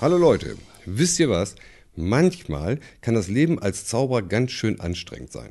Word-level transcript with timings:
Hallo 0.00 0.16
Leute, 0.16 0.56
wisst 0.86 1.18
ihr 1.18 1.28
was? 1.28 1.56
Manchmal 1.96 2.78
kann 3.00 3.16
das 3.16 3.26
Leben 3.26 3.58
als 3.58 3.84
Zauberer 3.86 4.22
ganz 4.22 4.52
schön 4.52 4.78
anstrengend 4.78 5.32
sein. 5.32 5.50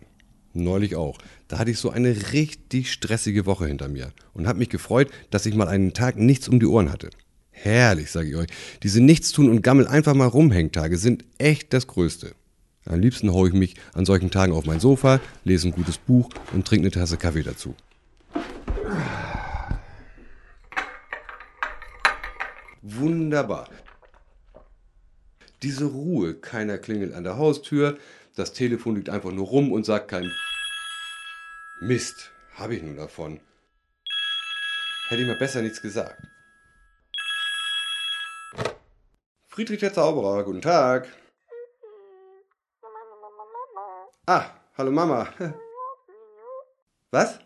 Neulich 0.53 0.95
auch. 0.95 1.17
Da 1.49 1.59
hatte 1.59 1.71
ich 1.71 1.79
so 1.79 1.89
eine 1.89 2.31
richtig 2.31 2.93
stressige 2.93 3.45
Woche 3.45 3.67
hinter 3.67 3.89
mir 3.89 4.13
und 4.33 4.47
habe 4.47 4.59
mich 4.59 4.69
gefreut, 4.69 5.11
dass 5.31 5.45
ich 5.45 5.53
mal 5.53 5.67
einen 5.67 5.91
Tag 5.91 6.15
nichts 6.15 6.47
um 6.47 6.61
die 6.61 6.65
Ohren 6.65 6.93
hatte. 6.93 7.09
Herrlich, 7.51 8.09
sage 8.09 8.29
ich 8.29 8.35
euch. 8.37 8.47
Diese 8.83 9.01
Nichtstun 9.01 9.49
und 9.49 9.63
Gammel 9.63 9.85
einfach 9.85 10.13
mal 10.13 10.27
rumhängtage 10.27 10.95
sind 10.95 11.25
echt 11.39 11.73
das 11.73 11.85
Größte. 11.85 12.33
Am 12.85 13.01
liebsten 13.01 13.33
haue 13.33 13.49
ich 13.49 13.53
mich 13.53 13.75
an 13.93 14.05
solchen 14.05 14.31
Tagen 14.31 14.53
auf 14.53 14.65
mein 14.65 14.79
Sofa, 14.79 15.19
lese 15.43 15.67
ein 15.67 15.71
gutes 15.73 15.97
Buch 15.97 16.29
und 16.53 16.65
trinke 16.65 16.85
eine 16.85 16.91
Tasse 16.91 17.17
Kaffee 17.17 17.43
dazu. 17.43 17.75
Wunderbar. 22.81 23.67
Diese 25.63 25.85
Ruhe, 25.85 26.35
keiner 26.35 26.77
klingelt 26.77 27.13
an 27.13 27.23
der 27.23 27.37
Haustür, 27.37 27.97
das 28.35 28.53
Telefon 28.53 28.95
liegt 28.95 29.09
einfach 29.09 29.31
nur 29.31 29.47
rum 29.47 29.71
und 29.71 29.85
sagt 29.85 30.09
kein 30.09 30.31
Mist, 31.81 32.31
habe 32.53 32.75
ich 32.75 32.83
nur 32.83 32.95
davon. 32.95 33.39
Hätte 35.07 35.21
ich 35.21 35.27
mal 35.27 35.37
besser 35.37 35.61
nichts 35.61 35.81
gesagt. 35.81 36.21
Friedrich 39.47 39.79
der 39.79 39.93
Zauberer, 39.93 40.43
guten 40.43 40.61
Tag. 40.61 41.07
Ah, 44.27 44.51
hallo 44.77 44.91
Mama. 44.91 45.33
Was? 47.11 47.39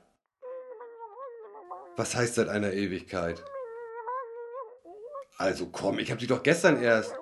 Was 1.96 2.16
heißt 2.16 2.36
seit 2.36 2.50
einer 2.50 2.73
Ewigkeit? 2.73 3.42
Also 5.38 5.68
komm, 5.68 6.00
ich 6.00 6.12
hab 6.12 6.18
dich 6.18 6.28
doch 6.28 6.44
gestern 6.44 6.81
erst. 6.81 7.21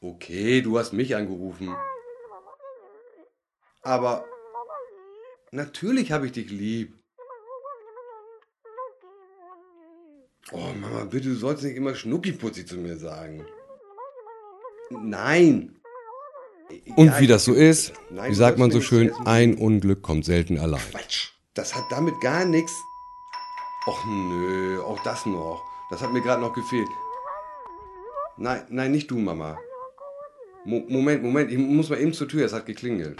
Okay, 0.00 0.62
du 0.62 0.78
hast 0.78 0.92
mich 0.92 1.16
angerufen. 1.16 1.74
Aber 3.82 4.24
natürlich 5.50 6.12
habe 6.12 6.26
ich 6.26 6.32
dich 6.32 6.50
lieb. 6.50 6.94
Oh 10.52 10.72
Mama, 10.80 11.04
bitte, 11.04 11.28
du 11.28 11.34
sollst 11.34 11.64
nicht 11.64 11.76
immer 11.76 11.94
Schnuckiputzi 11.94 12.64
zu 12.64 12.76
mir 12.76 12.96
sagen. 12.96 13.44
Nein. 14.90 15.80
Und 16.96 17.06
Ja, 17.06 17.20
wie 17.20 17.26
das 17.26 17.44
so 17.44 17.52
ist, 17.52 17.92
Nein, 18.10 18.30
wie 18.30 18.34
sagt 18.34 18.58
man 18.58 18.70
so 18.70 18.80
schön, 18.80 19.12
ein 19.26 19.56
Unglück 19.56 20.02
kommt 20.02 20.24
selten 20.24 20.58
allein. 20.58 20.80
Quatsch. 20.90 21.32
Das 21.54 21.74
hat 21.74 21.84
damit 21.90 22.18
gar 22.20 22.44
nichts. 22.44 22.72
Och 23.86 24.04
nö, 24.06 24.80
auch 24.82 25.02
das 25.02 25.26
noch. 25.26 25.62
Das 25.90 26.00
hat 26.02 26.12
mir 26.12 26.20
gerade 26.22 26.40
noch 26.40 26.54
gefehlt. 26.54 26.88
Nein, 28.36 28.66
nein, 28.68 28.92
nicht 28.92 29.10
du, 29.10 29.18
Mama. 29.18 29.58
Mo 30.64 30.84
Moment, 30.88 31.22
Moment, 31.22 31.50
ich 31.50 31.58
muss 31.58 31.88
mal 31.88 32.00
eben 32.00 32.12
zur 32.12 32.28
Tür, 32.28 32.44
es 32.44 32.52
hat 32.52 32.66
geklingelt. 32.66 33.18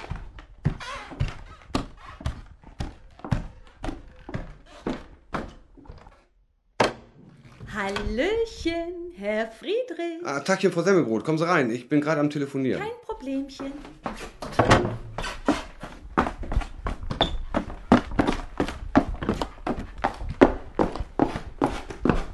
Hallöchen, 7.72 9.12
Herr 9.16 9.50
Friedrich. 9.50 10.25
Ah, 10.25 10.41
Tagchen, 10.41 10.72
Frau 10.72 10.83
Semmelbrot, 10.83 11.25
kommen 11.25 11.39
Sie 11.39 11.47
rein, 11.47 11.70
ich 11.70 11.89
bin 11.89 12.00
gerade 12.00 12.20
am 12.20 12.28
Telefonieren. 12.28 12.83
Kein 12.83 12.91
Problemchen. 13.06 13.72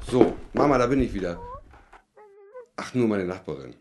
So, 0.09 0.33
Mama, 0.53 0.77
da 0.77 0.87
bin 0.87 1.01
ich 1.01 1.13
wieder. 1.13 1.39
Ach, 2.75 2.93
nur 2.93 3.07
meine 3.07 3.25
Nachbarin. 3.25 3.75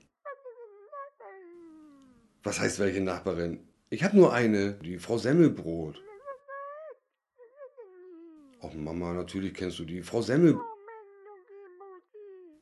Was 2.45 2.61
heißt 2.61 2.79
welche 2.79 3.01
Nachbarin? 3.01 3.67
Ich 3.91 4.05
habe 4.05 4.17
nur 4.17 4.33
eine, 4.33 4.75
die 4.75 4.99
Frau 4.99 5.19
Semmelbrot. 5.19 6.01
Oh 8.61 8.71
Mama, 8.75 9.13
natürlich 9.13 9.55
kennst 9.55 9.79
du 9.79 9.85
die. 9.85 10.03
Frau 10.03 10.23
Semmel. 10.23 10.59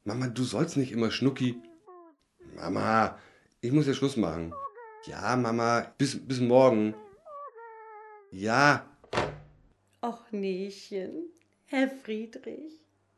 Mama, 0.05 0.29
du 0.29 0.43
sollst 0.45 0.77
nicht 0.77 0.93
immer 0.93 1.11
Schnucki. 1.11 1.61
Mama, 2.57 3.19
ich 3.61 3.73
muss 3.73 3.87
ja 3.87 3.95
Schluss 3.95 4.17
machen. 4.17 4.55
Ja, 5.07 5.37
Mama, 5.37 5.93
bis, 5.99 6.19
bis 6.27 6.41
morgen. 6.41 6.95
Ja, 8.31 8.87
Och, 10.05 10.33
Niechen, 10.33 11.31
Herr 11.67 11.89
Friedrich, 11.89 12.73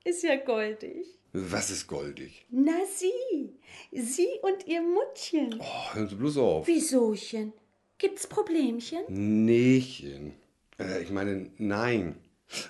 ist 0.05 0.23
ja 0.23 0.37
goldig. 0.37 1.07
Was 1.34 1.71
ist 1.71 1.89
goldig? 1.89 2.47
Na, 2.50 2.78
Sie, 2.95 3.59
Sie 3.91 4.28
und 4.43 4.67
Ihr 4.69 4.83
Muttchen. 4.83 5.61
Oh, 5.61 5.95
hören 5.95 6.09
Sie 6.09 6.15
bloß 6.15 6.39
auf. 6.39 6.67
Wiesochen? 6.69 7.53
Gibt's 7.99 8.28
Problemchen? 8.28 9.05
Nähchen. 9.09 10.34
Äh, 10.78 11.03
ich 11.03 11.11
meine, 11.11 11.50
nein. 11.59 12.17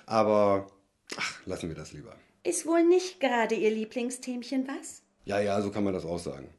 Aber, 0.07 0.67
ach, 1.15 1.45
lassen 1.45 1.69
wir 1.69 1.75
das 1.75 1.93
lieber. 1.93 2.15
Ist 2.43 2.65
wohl 2.65 2.83
nicht 2.83 3.19
gerade 3.19 3.53
Ihr 3.53 3.69
Lieblingsthemchen, 3.69 4.67
was? 4.67 5.03
Ja, 5.25 5.39
ja, 5.39 5.61
so 5.61 5.69
kann 5.69 5.83
man 5.83 5.93
das 5.93 6.05
auch 6.05 6.19
sagen. 6.19 6.49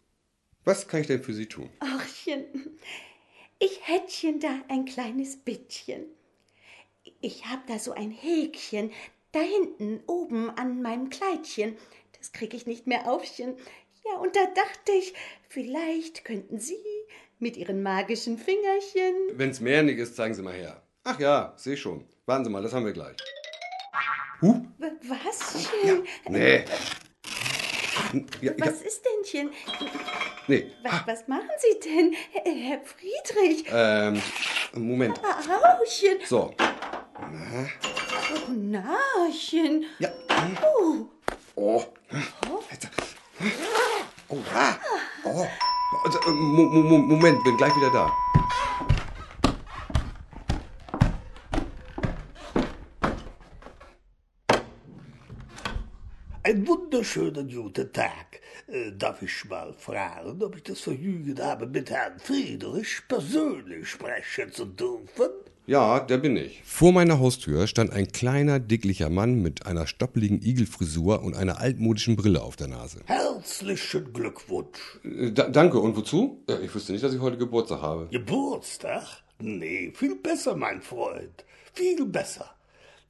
Was 0.65 0.87
kann 0.87 1.01
ich 1.01 1.09
denn 1.09 1.23
für 1.23 1.35
Sie 1.35 1.47
tun? 1.47 1.71
Achchen, 1.81 2.45
ich 3.59 3.81
hättchen 3.83 4.39
da 4.39 4.63
ein 4.69 4.85
kleines 4.85 5.37
Bittchen. 5.37 6.05
Ich 7.21 7.47
hab 7.47 7.67
da 7.67 7.79
so 7.79 7.93
ein 7.93 8.11
Häkchen, 8.11 8.93
da 9.33 9.41
hinten 9.41 10.03
oben 10.07 10.51
an 10.51 10.83
meinem 10.83 11.11
Kleidchen. 11.11 11.77
Das 12.19 12.33
krieg 12.33 12.55
ich 12.55 12.67
nicht 12.67 12.87
mehr 12.87 13.09
aufchen. 13.11 13.57
Ja, 14.05 14.19
und 14.19 14.37
da 14.37 14.47
dachte 14.47 14.93
ich, 14.93 15.15
vielleicht 15.49 16.25
könnten 16.25 16.59
Sie 16.59 16.79
mit 17.39 17.57
Ihren 17.57 17.83
magischen 17.83 18.39
Fingerchen. 18.39 19.15
Wenn's 19.33 19.61
mehr 19.61 19.83
nicht 19.83 19.99
ist, 19.99 20.17
zeigen 20.17 20.35
Sie 20.35 20.43
mal 20.43 20.55
her. 20.55 20.83
Ach 21.05 21.19
ja, 21.21 21.53
seh 21.57 21.77
schon. 21.77 22.07
Warten 22.25 22.45
Sie 22.45 22.51
mal, 22.51 22.63
das 22.63 22.73
haben 22.73 22.85
wir 22.87 22.93
gleich. 22.93 23.17
Huh? 24.41 24.61
W- 24.79 24.91
Waschen? 25.09 26.05
Nee. 26.29 26.65
Ja, 28.41 28.53
Was 28.59 28.83
ist 28.83 29.03
dennchen? 29.05 29.51
nee. 30.47 30.71
Was, 30.83 31.07
was 31.07 31.29
machen 31.29 31.49
Sie 31.59 31.81
denn, 31.89 32.15
Herr 32.45 32.81
Friedrich? 32.83 33.65
Ähm, 33.73 34.23
Moment. 34.75 35.19
Auchen, 35.19 36.19
So. 36.27 36.55
Oh, 38.35 38.53
Narchen. 38.53 39.85
Ja. 39.99 40.11
Oh, 40.63 41.07
Oh. 41.57 41.83
Jetzt. 42.71 42.89
Oh, 44.29 44.39
ah. 44.55 44.77
Oh. 45.25 45.47
Also, 46.05 46.19
äh, 46.19 46.31
Mo 46.31 46.65
Mo 46.65 46.99
Moment, 46.99 47.43
bin 47.45 47.57
gleich 47.57 47.75
wieder 47.77 47.91
da. 47.91 48.13
Einen 56.43 56.67
wunderschönen 56.69 57.49
guten 57.51 57.91
Tag. 57.93 58.41
Äh, 58.69 58.93
darf 58.93 59.23
ich 59.23 59.45
mal 59.47 59.73
fragen, 59.73 60.43
ob 60.43 60.57
ich 60.57 60.63
das 60.65 60.81
Vergnügen 60.81 61.43
habe, 61.43 61.67
mit 61.67 61.91
Herrn 61.91 62.19
Friedrich 62.21 63.01
persönlich 63.09 63.89
sprechen 63.89 64.53
zu 64.53 64.67
dürfen? 64.67 65.31
Ja, 65.67 65.99
der 65.99 66.19
bin 66.19 66.37
ich. 66.37 66.63
Vor 66.65 66.93
meiner 66.93 67.19
Haustür 67.19 67.67
stand 67.67 67.93
ein 67.93 68.07
kleiner, 68.13 68.61
dicklicher 68.61 69.11
Mann 69.11 69.43
mit 69.43 69.67
einer 69.67 69.89
stoppeligen 69.89 70.41
Igelfrisur 70.41 71.23
und 71.23 71.35
einer 71.35 71.59
altmodischen 71.59 72.15
Brille 72.15 72.41
auf 72.43 72.55
der 72.55 72.69
Nase. 72.69 73.01
Herzlichen 73.07 74.13
Glückwunsch. 74.13 74.79
Äh, 75.05 75.33
da, 75.33 75.49
danke, 75.49 75.81
und 75.81 75.97
wozu? 75.97 76.45
Ich 76.63 76.73
wusste 76.73 76.93
nicht, 76.93 77.03
dass 77.03 77.13
ich 77.13 77.21
heute 77.21 77.37
Geburtstag 77.37 77.83
habe. 77.83 78.07
Geburtstag? 78.13 79.03
Nee, 79.41 79.93
viel 79.95 80.15
besser, 80.15 80.55
mein 80.57 80.81
Freund. 80.81 81.45
Viel 81.75 82.07
besser. 82.07 82.49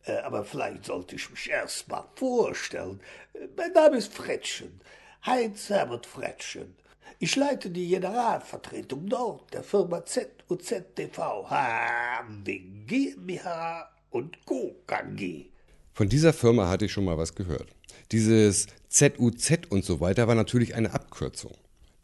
Äh, 0.05 0.17
aber 0.21 0.43
vielleicht 0.43 0.87
sollte 0.87 1.17
ich 1.17 1.29
mich 1.31 1.51
erst 1.51 1.89
mal 1.89 2.05
vorstellen. 2.15 3.01
Äh, 3.35 3.49
Mein 3.55 3.73
Name 3.73 3.99
ist 3.99 4.15
Frettchen. 4.15 4.81
Heinz 5.27 5.69
Herbert 5.69 6.07
Frettchen. 6.07 6.75
Ich 7.19 7.35
leite 7.35 7.71
die 7.71 7.89
Generalvertretung 7.89 9.07
Nord 9.07 9.55
der 9.55 9.63
Firma 9.63 10.05
ZUZ 10.05 10.75
TV 10.95 11.49
HW 11.49 12.61
GmbH 12.87 13.89
und 14.11 14.45
Co. 14.45 14.77
KG. 14.87 15.47
Von 15.95 16.11
dieser 16.11 16.35
Firma 16.35 16.69
hatte 16.69 16.85
ich 16.85 16.93
schon 16.93 17.07
mal 17.07 17.17
was 17.17 17.35
gehört. 17.35 17.69
Dieses 18.13 18.67
ZUZ 18.91 19.61
und 19.71 19.83
so 19.83 20.01
weiter 20.01 20.29
war 20.29 20.35
natürlich 20.35 20.75
eine 20.75 20.93
Abkürzung. 20.93 21.53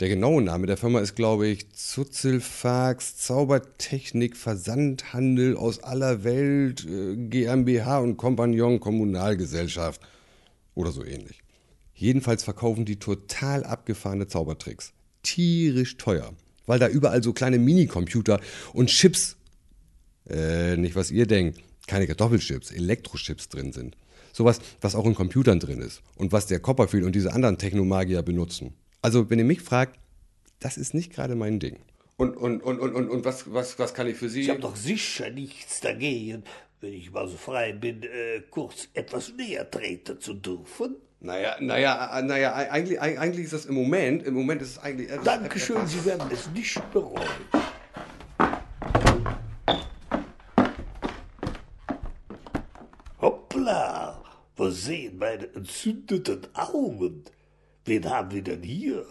Der 0.01 0.09
genaue 0.09 0.41
Name 0.41 0.67
der 0.67 0.79
Firma 0.79 1.01
ist, 1.01 1.15
glaube 1.15 1.47
ich, 1.47 1.71
Zuzelfax 1.75 3.19
Zaubertechnik 3.19 4.35
Versandhandel 4.35 5.59
aus 5.59 5.83
aller 5.83 6.25
Welt 6.25 6.87
äh, 6.87 7.17
GmbH 7.17 7.99
und 7.99 8.17
Kompagnon 8.17 8.81
Kommunalgesellschaft 8.81 10.01
oder 10.75 10.91
so 10.91 11.05
ähnlich. 11.05 11.43
Jedenfalls 11.93 12.45
verkaufen 12.45 12.87
die 12.87 12.99
total 12.99 13.63
abgefahrene 13.65 14.27
Zaubertricks. 14.27 14.95
Tierisch 15.23 15.97
teuer, 15.97 16.33
weil 16.67 16.79
da 16.79 16.89
überall 16.89 17.23
so 17.23 17.33
kleine 17.33 17.59
Minicomputer 17.59 18.41
und 18.73 18.89
Chips 18.89 19.37
äh, 20.29 20.77
nicht 20.77 20.97
was 20.97 21.11
ihr 21.11 21.27
denkt. 21.27 21.61
Keine 21.87 22.07
Kartoffelchips, 22.07 22.71
Elektrochips 22.71 23.49
drin 23.49 23.73
sind. 23.73 23.97
Sowas, 24.33 24.61
was 24.81 24.95
auch 24.95 25.05
in 25.05 25.15
Computern 25.15 25.61
drin 25.61 25.81
ist 25.81 26.01
und 26.17 26.33
was 26.33 26.47
der 26.47 26.61
Copperfield 26.61 27.05
und 27.05 27.15
diese 27.15 27.33
anderen 27.33 27.59
Technomagier 27.59 28.23
benutzen. 28.23 28.75
Also, 29.03 29.29
wenn 29.29 29.39
ihr 29.39 29.45
mich 29.45 29.61
fragt, 29.61 29.99
das 30.61 30.77
ist 30.77 30.95
nicht 30.95 31.13
gerade 31.13 31.35
mein 31.35 31.59
Ding. 31.59 31.79
Und, 32.17 32.37
und, 32.37 32.63
und, 32.63 32.79
und, 32.79 32.95
und, 32.95 33.11
und 33.11 33.25
was, 33.25 33.53
was, 33.53 33.79
was 33.79 33.95
kann 33.95 34.07
ich 34.07 34.17
für 34.17 34.29
Sie? 34.29 34.43
Ich 34.43 34.51
habe 34.51 34.61
doch 34.61 34.77
sicher 34.77 35.29
nichts 35.31 35.81
dagegen, 35.81 36.45
wenn 36.81 36.93
ich 36.93 37.11
mal 37.11 37.29
so 37.29 37.37
frei 37.37 37.73
bin, 37.73 38.05
äh, 38.05 38.43
kurz 38.49 38.89
etwas 38.95 39.33
näher 39.37 39.69
treten 39.69 40.21
zu 40.21 40.35
dürfen. 40.35 40.97
Naja, 41.25 41.57
naja, 41.61 42.21
naja, 42.21 42.53
eigentlich, 42.53 43.01
eigentlich 43.01 43.45
ist 43.45 43.53
das 43.53 43.67
im 43.67 43.77
Moment, 43.77 44.25
im 44.25 44.35
Moment 44.35 44.61
ist 44.61 44.71
es 44.71 44.79
eigentlich. 44.81 45.09
äh, 45.09 45.21
Dankeschön, 45.23 45.87
Sie 45.87 46.05
werden 46.05 46.29
es 46.33 46.51
nicht 46.51 46.83
bereuen. 46.93 47.23
Hoppla, 53.21 54.21
was 54.57 54.83
sehen 54.83 55.19
meine 55.19 55.47
entzündeten 55.55 56.49
Augen? 56.55 57.23
Wen 57.85 58.11
haben 58.11 58.33
wir 58.33 58.43
denn 58.43 58.65
hier? 58.65 59.07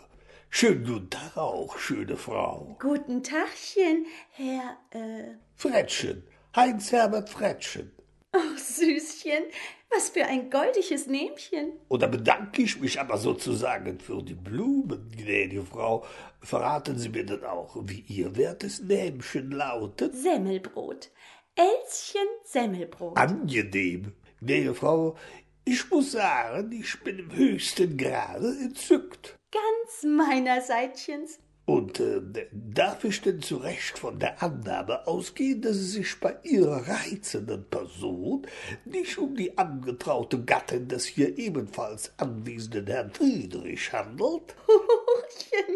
Schönen 0.49 0.83
guten 0.83 1.09
Tag 1.09 1.37
auch, 1.37 1.77
schöne 1.77 2.17
Frau. 2.17 2.75
Guten 2.81 3.23
Tagchen, 3.23 4.05
Herr, 4.31 4.77
äh, 4.89 5.35
Frettchen, 5.55 6.23
Heinz-Herbert 6.57 7.29
Frettchen. 7.29 7.93
oh 8.35 8.57
Süßchen, 8.57 9.43
was 9.89 10.09
für 10.09 10.25
ein 10.25 10.49
goldiges 10.49 11.07
Nämchen. 11.07 11.73
Und 11.89 12.01
da 12.01 12.07
bedanke 12.07 12.61
ich 12.61 12.79
mich 12.79 12.99
aber 12.99 13.17
sozusagen 13.17 13.99
für 13.99 14.23
die 14.23 14.35
Blumen, 14.35 15.09
gnädige 15.11 15.65
Frau. 15.65 16.05
Verraten 16.41 16.97
Sie 16.97 17.09
mir 17.09 17.25
denn 17.25 17.43
auch, 17.43 17.75
wie 17.81 18.05
Ihr 18.07 18.35
wertes 18.37 18.81
Nämchen 18.81 19.51
lautet? 19.51 20.15
Semmelbrot. 20.15 21.11
Elschen 21.55 22.27
Semmelbrot. 22.45 23.17
Angenehm, 23.17 24.13
gnädige 24.39 24.75
Frau. 24.75 25.17
Ich 25.65 25.89
muss 25.91 26.13
sagen, 26.13 26.71
ich 26.71 27.03
bin 27.03 27.19
im 27.19 27.35
höchsten 27.35 27.97
Grade 27.97 28.47
entzückt. 28.63 29.37
Ganz 29.51 30.03
meinerseitchens. 30.03 31.39
Und 31.65 31.99
äh, 31.99 32.21
darf 32.51 33.03
ich 33.03 33.21
denn 33.21 33.41
zu 33.41 33.57
Recht 33.57 33.99
von 33.99 34.19
der 34.19 34.41
Annahme 34.41 35.07
ausgehen, 35.07 35.61
dass 35.61 35.75
es 35.75 35.93
sich 35.93 36.19
bei 36.19 36.35
Ihrer 36.43 36.87
reizenden 36.87 37.63
Person 37.69 38.47
nicht 38.83 39.17
um 39.17 39.35
die 39.35 39.57
angetraute 39.57 40.43
Gattin 40.43 40.87
des 40.87 41.05
hier 41.05 41.37
ebenfalls 41.37 42.11
anwesenden 42.17 42.87
Herrn 42.87 43.11
Friedrich 43.11 43.93
handelt? 43.93 44.55
Huchen, 44.67 45.75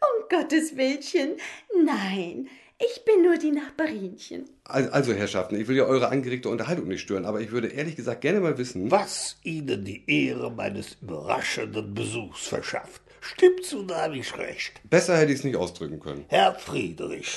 um 0.00 0.28
Gottes 0.28 0.76
Willchen. 0.76 1.36
Nein, 1.84 2.48
ich 2.78 3.04
bin 3.04 3.22
nur 3.22 3.36
die 3.36 3.50
Nachbarinchen. 3.50 4.48
Also, 4.64 4.90
also, 4.90 5.12
Herrschaften, 5.12 5.60
ich 5.60 5.68
will 5.68 5.76
ja 5.76 5.84
eure 5.84 6.08
angeregte 6.08 6.48
Unterhaltung 6.48 6.88
nicht 6.88 7.02
stören, 7.02 7.26
aber 7.26 7.40
ich 7.40 7.50
würde 7.50 7.68
ehrlich 7.68 7.96
gesagt 7.96 8.22
gerne 8.22 8.40
mal 8.40 8.56
wissen. 8.56 8.90
Was 8.90 9.36
Ihnen 9.42 9.84
die 9.84 10.04
Ehre 10.06 10.50
meines 10.50 10.96
überraschenden 11.02 11.92
Besuchs 11.92 12.46
verschafft. 12.46 13.02
Stimmt 13.20 13.64
so, 13.64 13.82
da 13.82 14.02
habe 14.02 14.16
ich 14.18 14.36
recht. 14.36 14.80
Besser 14.88 15.16
hätte 15.16 15.32
ich 15.32 15.38
es 15.38 15.44
nicht 15.44 15.56
ausdrücken 15.56 16.00
können. 16.00 16.24
Herr 16.28 16.54
Friedrich, 16.54 17.30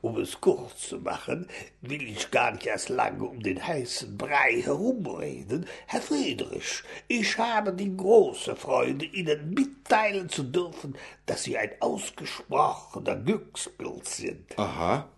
um 0.00 0.18
es 0.18 0.40
kurz 0.40 0.88
zu 0.88 0.98
machen, 0.98 1.48
will 1.80 2.02
ich 2.02 2.30
gar 2.30 2.52
nicht 2.52 2.66
erst 2.66 2.88
lange 2.88 3.24
um 3.24 3.42
den 3.42 3.64
heißen 3.66 4.16
Brei 4.16 4.62
herumreden. 4.62 5.66
Herr 5.86 6.02
Friedrich, 6.02 6.82
ich 7.08 7.36
habe 7.38 7.72
die 7.72 7.96
große 7.96 8.54
Freude, 8.56 9.04
Ihnen 9.04 9.54
mitteilen 9.54 10.28
zu 10.28 10.44
dürfen, 10.44 10.96
dass 11.26 11.42
Sie 11.42 11.58
ein 11.58 11.72
ausgesprochener 11.80 13.16
Glückspilz 13.16 14.18
sind. 14.18 14.58
Aha. 14.58 15.08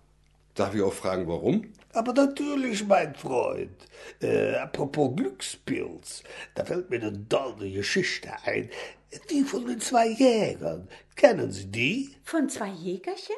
Darf 0.56 0.74
ich 0.74 0.82
auch 0.82 0.92
fragen, 0.92 1.28
warum? 1.28 1.72
Aber 1.92 2.12
natürlich, 2.14 2.86
mein 2.86 3.14
Freund. 3.14 3.86
Äh, 4.20 4.54
apropos 4.54 5.14
Glückspilz, 5.14 6.22
da 6.54 6.64
fällt 6.64 6.90
mir 6.90 7.00
eine 7.00 7.28
tolle 7.28 7.70
Geschichte 7.70 8.30
ein. 8.44 8.70
Die 9.30 9.42
von 9.42 9.66
den 9.66 9.80
zwei 9.80 10.08
Jägern. 10.08 10.88
Kennen 11.14 11.52
Sie 11.52 11.66
die? 11.66 12.10
Von 12.24 12.48
zwei 12.48 12.68
Jägerchen? 12.70 13.36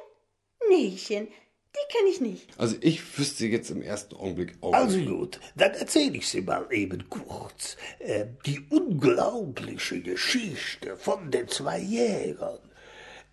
Nähchen, 0.68 1.28
die 1.74 1.96
kenne 1.96 2.08
ich 2.10 2.20
nicht. 2.20 2.48
Also 2.58 2.76
ich 2.80 3.18
wüsste 3.18 3.46
jetzt 3.46 3.70
im 3.70 3.82
ersten 3.82 4.14
Augenblick 4.16 4.56
auch. 4.60 4.72
Also 4.72 5.00
gut, 5.00 5.40
dann 5.56 5.72
erzähle 5.72 6.16
ich 6.18 6.28
sie 6.28 6.42
mal 6.42 6.66
eben 6.70 7.08
kurz. 7.08 7.76
Äh, 7.98 8.26
die 8.46 8.60
unglaubliche 8.70 10.00
Geschichte 10.00 10.96
von 10.96 11.30
den 11.30 11.48
zwei 11.48 11.78
Jägern. 11.78 12.58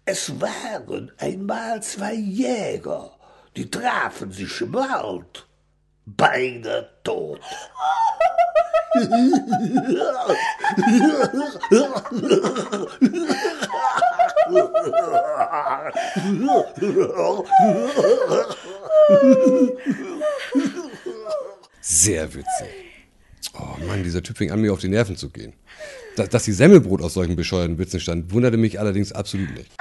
Es 0.05 0.39
waren 0.39 1.11
einmal 1.17 1.81
zwei 1.81 2.13
Jäger, 2.13 3.14
die 3.55 3.69
trafen 3.69 4.31
sich 4.31 4.61
im 4.61 4.73
Wald. 4.73 5.47
Beide 6.05 6.89
tot. 7.03 7.41
Sehr 21.81 22.33
witzig. 22.33 22.85
Oh 23.53 23.85
Mann, 23.85 24.03
dieser 24.03 24.21
Typ 24.21 24.37
fing 24.37 24.51
an, 24.51 24.61
mir 24.61 24.73
auf 24.73 24.79
die 24.79 24.89
Nerven 24.89 25.15
zu 25.15 25.29
gehen. 25.29 25.53
Dass, 26.15 26.29
dass 26.29 26.43
die 26.43 26.51
Semmelbrot 26.51 27.01
aus 27.01 27.13
solchen 27.13 27.35
bescheuerten 27.35 27.77
Witzen 27.77 27.99
stand, 27.99 28.31
wunderte 28.31 28.57
mich 28.57 28.79
allerdings 28.79 29.11
absolut 29.11 29.49
nicht. 29.51 29.71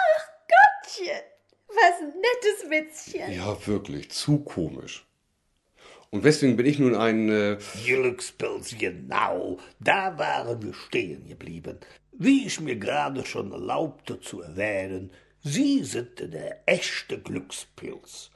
Gottchen, 0.48 1.22
was 1.68 2.00
ein 2.00 2.08
nettes 2.08 2.53
Witzchen. 2.70 3.32
Ja, 3.32 3.56
wirklich, 3.66 4.10
zu 4.10 4.38
komisch. 4.38 5.06
Und 6.10 6.22
weswegen 6.22 6.56
bin 6.56 6.66
ich 6.66 6.78
nun 6.78 6.94
ein. 6.94 7.28
Äh, 7.28 7.58
Glückspilz, 7.84 8.76
genau, 8.78 9.58
da 9.80 10.16
waren 10.16 10.62
wir 10.62 10.72
stehen 10.72 11.26
geblieben. 11.26 11.78
Wie 12.12 12.46
ich 12.46 12.60
mir 12.60 12.76
gerade 12.76 13.26
schon 13.26 13.50
erlaubte 13.50 14.20
zu 14.20 14.40
erwähnen, 14.40 15.10
Sie 15.42 15.82
sind 15.82 16.20
der 16.20 16.62
echte 16.66 17.20
Glückspilz. 17.20 18.30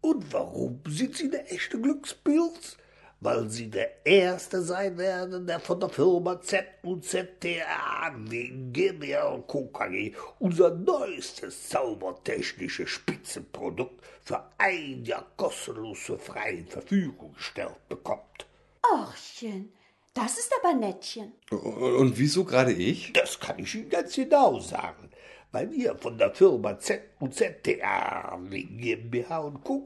Und 0.00 0.32
warum 0.32 0.80
sind 0.88 1.16
Sie 1.16 1.30
der 1.30 1.52
echte 1.52 1.78
Glückspilz? 1.78 2.78
Weil 3.22 3.50
Sie 3.50 3.68
der 3.68 4.06
Erste 4.06 4.62
sein 4.62 4.96
werden, 4.96 5.46
der 5.46 5.60
von 5.60 5.78
der 5.78 5.90
Firma 5.90 6.40
ZUZTA 6.40 8.14
wegen 8.16 8.72
GBR 8.72 9.42
Co. 9.46 9.66
KG 9.66 10.14
unser 10.38 10.70
neuestes 10.70 11.68
zaubertechnisches 11.68 12.88
Spitzenprodukt 12.88 14.02
für 14.24 14.42
ein 14.56 15.04
Jahr 15.04 15.26
kostenlos 15.36 16.02
zur 16.06 16.18
freien 16.18 16.66
Verfügung 16.66 17.34
gestellt 17.34 17.88
bekommt. 17.90 18.46
Ochchen, 18.82 19.70
das 20.14 20.38
ist 20.38 20.52
aber 20.62 20.72
nettchen. 20.72 21.32
und 21.50 22.18
wieso 22.18 22.44
gerade 22.44 22.72
ich? 22.72 23.12
Das 23.12 23.38
kann 23.38 23.58
ich 23.58 23.74
Ihnen 23.74 23.90
ganz 23.90 24.14
genau 24.14 24.58
sagen. 24.60 25.10
Weil 25.52 25.70
wir 25.72 25.96
von 25.96 26.16
der 26.16 26.32
Firma 26.32 26.78
ZUZTA 26.78 28.38
wegen 28.48 28.78
GmbH 28.78 29.38
und 29.38 29.64
Co. 29.64 29.84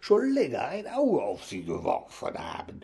Schon 0.00 0.32
länger 0.32 0.68
ein 0.68 0.86
Auge 0.86 1.22
auf 1.22 1.44
Sie 1.44 1.62
geworfen 1.62 2.34
haben. 2.38 2.80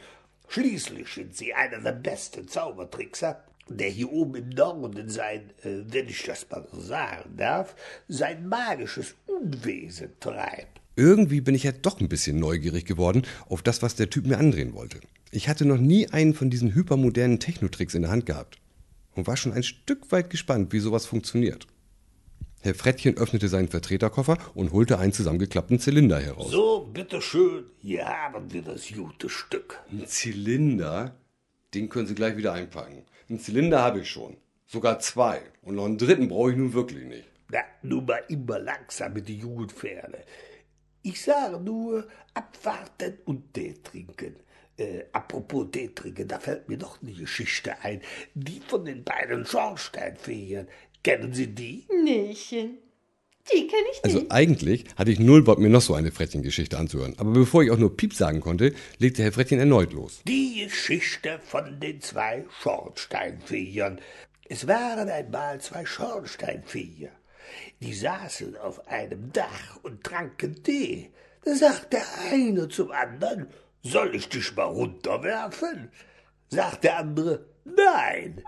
Schließlich 0.48 1.08
sind 1.08 1.36
Sie 1.36 1.54
einer 1.54 1.78
der 1.78 1.92
besten 1.92 2.46
Zaubertrickser, 2.46 3.42
der 3.68 3.88
hier 3.88 4.12
oben 4.12 4.34
im 4.34 4.48
Norden 4.50 5.08
sein, 5.08 5.50
äh, 5.62 5.82
wenn 5.86 6.08
ich 6.08 6.24
das 6.24 6.46
mal 6.50 6.66
sagen 6.72 7.36
darf, 7.36 7.74
sein 8.08 8.48
magisches 8.48 9.14
Unwesen 9.26 10.10
treibt. 10.18 10.80
Irgendwie 10.96 11.40
bin 11.40 11.54
ich 11.54 11.62
ja 11.62 11.72
doch 11.72 12.00
ein 12.00 12.08
bisschen 12.08 12.38
neugierig 12.38 12.84
geworden 12.84 13.22
auf 13.48 13.62
das, 13.62 13.80
was 13.80 13.94
der 13.94 14.10
Typ 14.10 14.26
mir 14.26 14.38
andrehen 14.38 14.74
wollte. 14.74 15.00
Ich 15.30 15.48
hatte 15.48 15.64
noch 15.64 15.78
nie 15.78 16.08
einen 16.08 16.34
von 16.34 16.50
diesen 16.50 16.74
hypermodernen 16.74 17.38
Technotricks 17.38 17.94
in 17.94 18.02
der 18.02 18.10
Hand 18.10 18.26
gehabt 18.26 18.58
und 19.14 19.26
war 19.26 19.36
schon 19.36 19.52
ein 19.52 19.62
Stück 19.62 20.10
weit 20.10 20.30
gespannt, 20.30 20.72
wie 20.72 20.80
sowas 20.80 21.06
funktioniert. 21.06 21.66
Herr 22.62 22.74
Frettchen 22.74 23.16
öffnete 23.16 23.48
seinen 23.48 23.68
Vertreterkoffer 23.68 24.36
und 24.54 24.72
holte 24.72 24.98
einen 24.98 25.14
zusammengeklappten 25.14 25.78
Zylinder 25.80 26.20
heraus. 26.20 26.50
So, 26.50 26.90
bitteschön, 26.92 27.64
hier 27.80 28.06
haben 28.06 28.52
wir 28.52 28.60
das 28.60 28.92
gute 28.92 29.30
Stück. 29.30 29.80
Ein 29.90 30.06
Zylinder? 30.06 31.14
Den 31.72 31.88
können 31.88 32.06
Sie 32.06 32.14
gleich 32.14 32.36
wieder 32.36 32.52
einpacken. 32.52 33.06
Einen 33.30 33.40
Zylinder 33.40 33.80
habe 33.80 34.00
ich 34.00 34.10
schon. 34.10 34.36
Sogar 34.66 34.98
zwei. 34.98 35.40
Und 35.62 35.76
noch 35.76 35.86
einen 35.86 35.96
dritten 35.96 36.28
brauche 36.28 36.50
ich 36.50 36.56
nun 36.58 36.74
wirklich 36.74 37.04
nicht. 37.04 37.24
Na, 37.48 37.60
nun 37.82 38.04
mal 38.04 38.22
immer 38.28 38.58
langsam 38.58 39.14
mit 39.14 39.26
die 39.28 39.38
jungen 39.38 39.70
Pferde. 39.70 40.18
Ich 41.02 41.22
sage 41.22 41.58
nur, 41.58 42.06
abwarten 42.34 43.18
und 43.24 43.54
Tee 43.54 43.74
trinken. 43.82 44.36
Äh, 44.76 45.04
apropos 45.12 45.68
Tee 45.72 45.88
trinken, 45.88 46.28
da 46.28 46.38
fällt 46.38 46.68
mir 46.68 46.76
noch 46.76 47.00
eine 47.00 47.12
Geschichte 47.12 47.80
ein. 47.82 48.02
Die 48.34 48.60
von 48.60 48.84
den 48.84 49.02
beiden 49.02 49.46
Schornsteinfegern. 49.46 50.68
Kennen 51.02 51.32
Sie 51.32 51.46
die? 51.48 51.86
Nähchen, 52.04 52.78
die 53.52 53.66
kenne 53.66 53.86
ich 53.92 54.04
Also 54.04 54.18
nicht. 54.20 54.32
eigentlich 54.32 54.84
hatte 54.96 55.10
ich 55.10 55.18
null 55.18 55.42
Bock, 55.42 55.58
mir 55.58 55.70
noch 55.70 55.80
so 55.80 55.94
eine 55.94 56.12
Frettchen-Geschichte 56.12 56.78
anzuhören. 56.78 57.14
Aber 57.18 57.30
bevor 57.32 57.62
ich 57.62 57.70
auch 57.70 57.78
nur 57.78 57.96
Piep 57.96 58.14
sagen 58.14 58.40
konnte, 58.40 58.74
legte 58.98 59.22
Herr 59.22 59.32
Frettchen 59.32 59.58
erneut 59.58 59.92
los. 59.92 60.20
Die 60.26 60.62
Geschichte 60.64 61.40
von 61.42 61.80
den 61.80 62.00
zwei 62.00 62.44
Schornsteinfegern. 62.62 64.00
Es 64.48 64.66
waren 64.66 65.08
einmal 65.08 65.60
zwei 65.60 65.84
Schornsteinfeger. 65.86 67.10
Die 67.80 67.94
saßen 67.94 68.56
auf 68.56 68.86
einem 68.88 69.32
Dach 69.32 69.78
und 69.82 70.04
tranken 70.04 70.62
Tee. 70.62 71.10
Da 71.44 71.54
sagt 71.54 71.92
der 71.94 72.04
eine 72.30 72.68
zum 72.68 72.90
anderen, 72.90 73.48
soll 73.82 74.14
ich 74.14 74.28
dich 74.28 74.54
mal 74.54 74.64
runterwerfen? 74.64 75.90
Sagt 76.48 76.84
der 76.84 76.98
andere, 76.98 77.46
nein. 77.64 78.42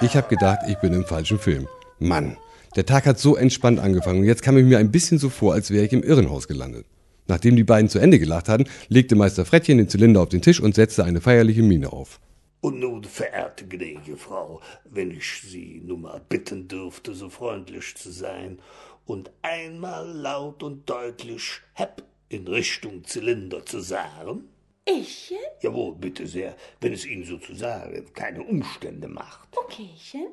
Ich 0.00 0.16
habe 0.16 0.28
gedacht, 0.28 0.60
ich 0.68 0.78
bin 0.78 0.94
im 0.94 1.04
falschen 1.04 1.38
Film. 1.38 1.68
Mann, 1.98 2.38
der 2.74 2.86
Tag 2.86 3.04
hat 3.04 3.18
so 3.18 3.36
entspannt 3.36 3.80
angefangen 3.80 4.20
und 4.20 4.24
jetzt 4.24 4.42
kam 4.42 4.56
ich 4.56 4.64
mir 4.64 4.78
ein 4.78 4.90
bisschen 4.90 5.18
so 5.18 5.28
vor, 5.28 5.52
als 5.52 5.70
wäre 5.70 5.84
ich 5.84 5.92
im 5.92 6.02
Irrenhaus 6.02 6.48
gelandet. 6.48 6.86
Nachdem 7.26 7.56
die 7.56 7.64
beiden 7.64 7.90
zu 7.90 7.98
Ende 7.98 8.18
gelacht 8.18 8.48
hatten, 8.48 8.64
legte 8.88 9.16
Meister 9.16 9.44
Frettchen 9.44 9.76
den 9.76 9.90
Zylinder 9.90 10.22
auf 10.22 10.30
den 10.30 10.40
Tisch 10.40 10.60
und 10.60 10.74
setzte 10.74 11.04
eine 11.04 11.20
feierliche 11.20 11.62
Miene 11.62 11.92
auf. 11.92 12.20
Und 12.60 12.80
nun, 12.80 13.04
verehrte 13.04 13.66
gnädige 13.66 14.16
Frau, 14.16 14.60
wenn 14.84 15.12
ich 15.12 15.42
Sie 15.42 15.80
nun 15.84 16.02
mal 16.02 16.20
bitten 16.28 16.66
dürfte, 16.66 17.14
so 17.14 17.28
freundlich 17.28 17.94
zu 17.96 18.10
sein 18.10 18.60
und 19.06 19.30
einmal 19.42 20.08
laut 20.08 20.62
und 20.62 20.88
deutlich 20.90 21.60
Hepp 21.74 22.02
in 22.28 22.48
Richtung 22.48 23.04
Zylinder 23.04 23.64
zu 23.64 23.80
sagen? 23.80 24.48
Ichchen? 24.88 25.38
Jawohl, 25.60 25.94
bitte 25.94 26.26
sehr, 26.26 26.56
wenn 26.80 26.92
es 26.92 27.06
Ihnen 27.06 27.24
sozusagen 27.24 28.12
keine 28.12 28.42
Umstände 28.42 29.06
macht. 29.06 29.56
Okaychen. 29.56 30.28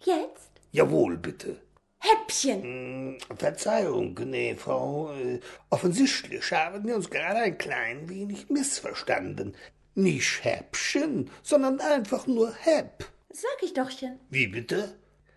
Jetzt? 0.00 0.50
Jawohl, 0.70 1.18
bitte. 1.18 1.60
Häppchen. 1.98 2.62
Hm, 2.62 3.18
Verzeihung, 3.36 4.18
nee, 4.24 4.56
Frau. 4.56 5.12
Äh, 5.12 5.38
offensichtlich 5.70 6.50
haben 6.50 6.86
wir 6.86 6.96
uns 6.96 7.10
gerade 7.10 7.40
ein 7.40 7.58
klein 7.58 8.08
wenig 8.08 8.48
missverstanden. 8.48 9.54
Nicht 9.94 10.44
Häppchen, 10.44 11.30
sondern 11.42 11.80
einfach 11.80 12.26
nur 12.26 12.52
Hepp. 12.54 13.04
Sag 13.30 13.62
ich 13.62 13.74
dochchen. 13.74 14.18
Wie 14.30 14.46
bitte? 14.46 14.96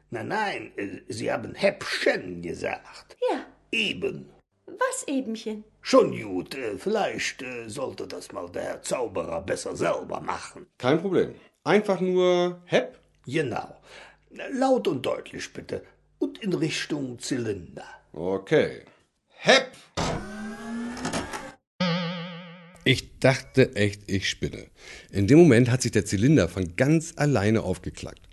Nein, 0.09 0.27
nein, 0.27 0.71
äh, 0.77 1.01
Sie 1.07 1.31
haben 1.31 1.55
Häppchen 1.55 2.41
gesagt. 2.41 3.17
Ja. 3.29 3.45
Eben. 3.71 4.29
Was 4.65 5.03
ebenchen? 5.07 5.63
Schon 5.81 6.19
gut, 6.19 6.55
äh, 6.55 6.77
vielleicht 6.77 7.41
äh, 7.41 7.67
sollte 7.67 8.07
das 8.07 8.31
mal 8.31 8.50
der 8.50 8.63
Herr 8.63 8.81
Zauberer 8.81 9.41
besser 9.41 9.75
selber 9.75 10.21
machen. 10.21 10.67
Kein 10.77 11.01
Problem. 11.01 11.35
Einfach 11.63 12.00
nur 12.00 12.62
Hepp. 12.65 13.00
Genau. 13.25 13.81
Laut 14.51 14.88
und 14.88 15.05
deutlich 15.05 15.51
bitte. 15.51 15.83
Und 16.19 16.39
in 16.39 16.53
Richtung 16.53 17.19
Zylinder. 17.19 17.85
Okay. 18.13 18.83
Hepp! 19.27 19.71
Ich 22.88 23.18
dachte 23.18 23.75
echt, 23.75 24.04
ich 24.06 24.30
spinne. 24.30 24.68
In 25.10 25.25
dem 25.25 25.39
Moment 25.39 25.72
hat 25.72 25.82
sich 25.82 25.92
der 25.92 26.06
Zylinder 26.06 26.48
von 26.48 26.75
ganz 26.75 27.13
alleine 27.15 27.63
aufgeklackt. 27.63 28.30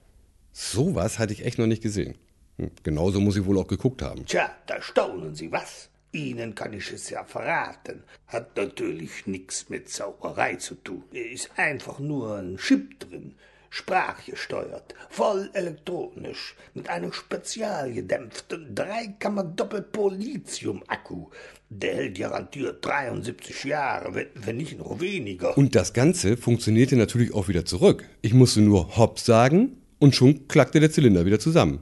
Sowas 0.52 1.18
hatte 1.18 1.32
ich 1.32 1.47
echt 1.47 1.59
noch 1.59 1.66
nicht 1.66 1.82
gesehen. 1.82 2.18
Hm, 2.59 2.71
genauso 2.82 3.18
muss 3.18 3.37
ich 3.37 3.47
wohl 3.47 3.56
auch 3.56 3.66
geguckt 3.66 4.02
haben. 4.02 4.26
Tja, 4.26 4.54
da 4.66 4.82
staunen 4.82 5.35
Sie 5.35 5.50
was. 5.50 5.88
Ihnen 6.12 6.54
kann 6.54 6.75
ich 6.75 6.92
es 6.92 7.09
ja 7.09 7.25
verraten. 7.25 8.04
Hat 8.26 8.54
natürlich 8.59 9.26
nichts 9.26 9.71
mit 9.71 9.88
Zauberei 9.88 10.56
zu 10.56 10.75
tun. 10.75 11.04
Ist 11.12 11.49
einfach 11.56 11.99
nur 11.99 12.37
ein 12.37 12.59
Chip 12.59 13.00
drin, 13.00 13.35
sprachgesteuert, 13.72 14.94
voll 15.08 15.48
elektronisch, 15.54 16.54
mit 16.74 16.90
einem 16.90 17.14
spezialgedämpften 17.14 18.74
Dreikammer-Doppelpol-Lithium-Akku. 18.74 21.28
Der 21.70 21.94
hält 21.94 22.18
garantiert 22.18 22.84
73 22.84 23.64
Jahre, 23.64 24.14
wenn, 24.14 24.26
wenn 24.34 24.58
nicht 24.58 24.78
noch 24.78 25.00
weniger. 25.00 25.56
Und 25.56 25.74
das 25.74 25.94
Ganze 25.94 26.36
funktionierte 26.36 26.96
natürlich 26.96 27.32
auch 27.32 27.48
wieder 27.48 27.64
zurück. 27.64 28.04
Ich 28.20 28.34
musste 28.34 28.60
nur 28.60 28.98
Hopp 28.98 29.18
sagen 29.18 29.78
und 29.98 30.14
schon 30.14 30.48
klackte 30.48 30.78
der 30.78 30.92
Zylinder 30.92 31.24
wieder 31.24 31.40
zusammen. 31.40 31.80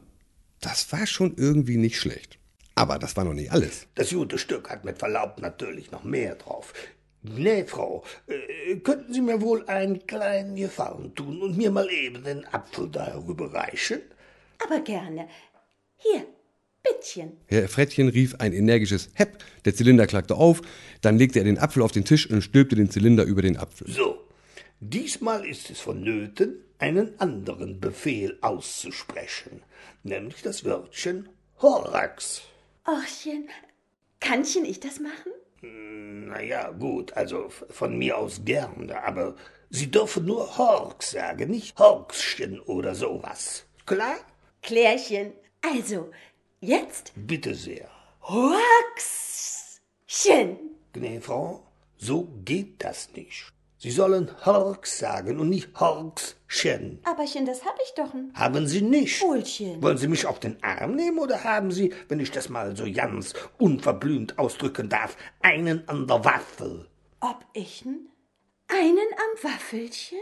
Das 0.61 0.93
war 0.93 1.09
schon 1.09 1.35
irgendwie 1.37 1.77
nicht 1.77 1.99
schlecht. 1.99 2.39
Aber 2.77 3.01
das 3.01 3.17
war 3.17 3.25
noch 3.25 3.35
nicht 3.35 3.51
alles. 3.51 3.89
Das 3.97 4.11
gute 4.11 4.39
Stück 4.39 4.71
hat 4.71 4.85
mit 4.85 4.99
Verlaub 4.99 5.41
natürlich 5.41 5.91
noch 5.91 6.05
mehr 6.05 6.37
drauf. 6.37 6.73
Nee, 7.23 7.65
Frau, 7.65 8.03
äh, 8.27 8.77
könnten 8.77 9.13
Sie 9.13 9.21
mir 9.21 9.41
wohl 9.43 9.67
einen 9.67 10.07
kleinen 10.07 10.57
Gefallen 10.57 11.15
tun 11.15 11.43
und 11.43 11.57
mir 11.57 11.71
mal 11.71 11.91
eben 11.91 12.25
den 12.25 12.47
Apfel 12.47 12.89
da 12.89 13.23
rüberreichen? 13.27 14.01
Aber 14.65 14.81
gerne. 14.81 15.29
Hier, 15.97 16.25
bittchen. 16.83 17.33
Herr 17.47 17.69
Frettchen 17.69 18.09
rief 18.09 18.37
ein 18.37 18.55
energisches 18.55 19.11
Hepp, 19.15 19.45
der 19.67 19.75
Zylinder 19.75 20.07
klackte 20.07 20.37
auf, 20.37 20.63
dann 21.03 21.19
legte 21.19 21.41
er 21.41 21.45
den 21.45 21.59
Apfel 21.59 21.83
auf 21.83 21.93
den 21.93 22.07
Tisch 22.07 22.29
und 22.31 22.41
stülpte 22.41 22.77
den 22.77 22.91
Zylinder 22.91 23.25
über 23.25 23.43
den 23.43 23.59
Apfel. 23.59 23.91
So, 23.91 24.27
diesmal 24.81 25.47
ist 25.47 25.69
es 25.69 25.81
vonnöten, 25.81 26.65
einen 26.79 27.21
anderen 27.21 27.81
Befehl 27.81 28.39
auszusprechen, 28.41 29.63
nämlich 30.03 30.41
das 30.41 30.65
Wörtchen 30.65 31.29
Horax. 31.61 32.41
Ochchen, 32.87 33.47
kannchen 34.21 34.65
ich 34.65 34.81
das 34.81 35.01
machen? 35.01 35.33
Na 35.63 36.41
ja, 36.41 36.71
gut, 36.71 37.13
also 37.17 37.49
von 37.49 37.99
mir 37.99 38.17
aus 38.17 38.45
gerne, 38.45 39.03
aber 39.03 39.35
Sie 39.69 39.91
dürfen 39.91 40.25
nur 40.25 40.57
Horx 40.59 41.13
sagen, 41.13 41.51
nicht 41.51 41.79
Horxchen 41.79 42.61
oder 42.61 42.95
sowas. 42.95 43.67
Klar? 43.87 44.17
Klärchen. 44.63 45.33
Also, 45.63 46.11
jetzt 46.61 47.13
Bitte 47.15 47.55
sehr. 47.55 47.89
Hoaxchen. 48.23 49.79
Gnä, 50.93 51.21
Frau, 51.21 51.63
so 51.97 52.27
geht 52.45 52.83
das 52.83 53.11
nicht. 53.13 53.53
Sie 53.83 53.91
sollen 53.91 54.31
Horx 54.45 54.99
sagen 54.99 55.41
und 55.41 55.49
nicht 55.49 55.71
Horxchen. 55.81 57.01
Aberchen, 57.05 57.47
das 57.47 57.65
hab 57.65 57.79
ich 57.83 57.95
doch. 57.97 58.13
n. 58.13 58.31
Haben 58.35 58.67
Sie 58.67 58.83
nicht? 58.83 59.23
Wohlchen. 59.23 59.83
Wollen 59.83 59.97
Sie 59.97 60.07
mich 60.07 60.27
auf 60.27 60.39
den 60.39 60.63
Arm 60.63 60.97
nehmen 60.97 61.19
oder 61.19 61.43
haben 61.45 61.71
Sie, 61.73 61.95
wenn 62.09 62.21
ich 62.21 62.31
das 62.31 62.51
mal 62.51 62.77
so 62.77 62.85
ganz 62.93 63.33
unverblümt 63.57 64.39
ausdrücken 64.39 64.91
darf, 64.91 65.17
einen 65.41 65.89
an 65.89 66.07
der 66.07 66.23
Waffel? 66.27 66.87
Ob 67.21 67.43
ich'n? 67.55 67.97
Einen 68.69 68.99
am 68.99 69.51
Waffelchen? 69.51 70.19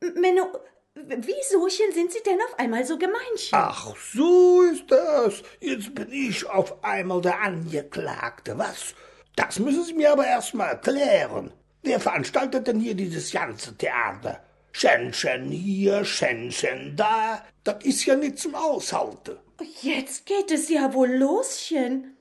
M- 0.00 0.12
Menno, 0.20 0.46
wiesochen 0.94 1.92
sind 1.94 2.12
Sie 2.12 2.22
denn 2.26 2.38
auf 2.48 2.58
einmal 2.58 2.84
so 2.84 2.98
gemeinchen? 2.98 3.52
Ach, 3.52 3.96
so 4.12 4.60
ist 4.70 4.84
das. 4.90 5.42
Jetzt 5.60 5.94
bin 5.94 6.12
ich 6.12 6.46
auf 6.46 6.84
einmal 6.84 7.22
der 7.22 7.40
Angeklagte. 7.40 8.58
Was? 8.58 8.94
Das 9.36 9.58
müssen 9.58 9.84
Sie 9.84 9.94
mir 9.94 10.12
aber 10.12 10.26
erst 10.26 10.52
mal 10.52 10.66
erklären. 10.66 11.50
Wer 11.82 12.00
veranstaltet 12.00 12.66
denn 12.66 12.80
hier 12.80 12.94
dieses 12.94 13.30
ganze 13.32 13.76
Theater? 13.76 14.42
Schänchen 14.72 15.50
hier, 15.50 16.04
Schänchen 16.04 16.96
da. 16.96 17.44
Das 17.64 17.84
ist 17.84 18.04
ja 18.04 18.14
nicht 18.14 18.38
zum 18.38 18.54
Aushalten. 18.54 19.38
Jetzt 19.82 20.26
geht 20.26 20.50
es 20.50 20.68
ja 20.68 20.92
wohl 20.94 21.10
loschen. 21.10 22.16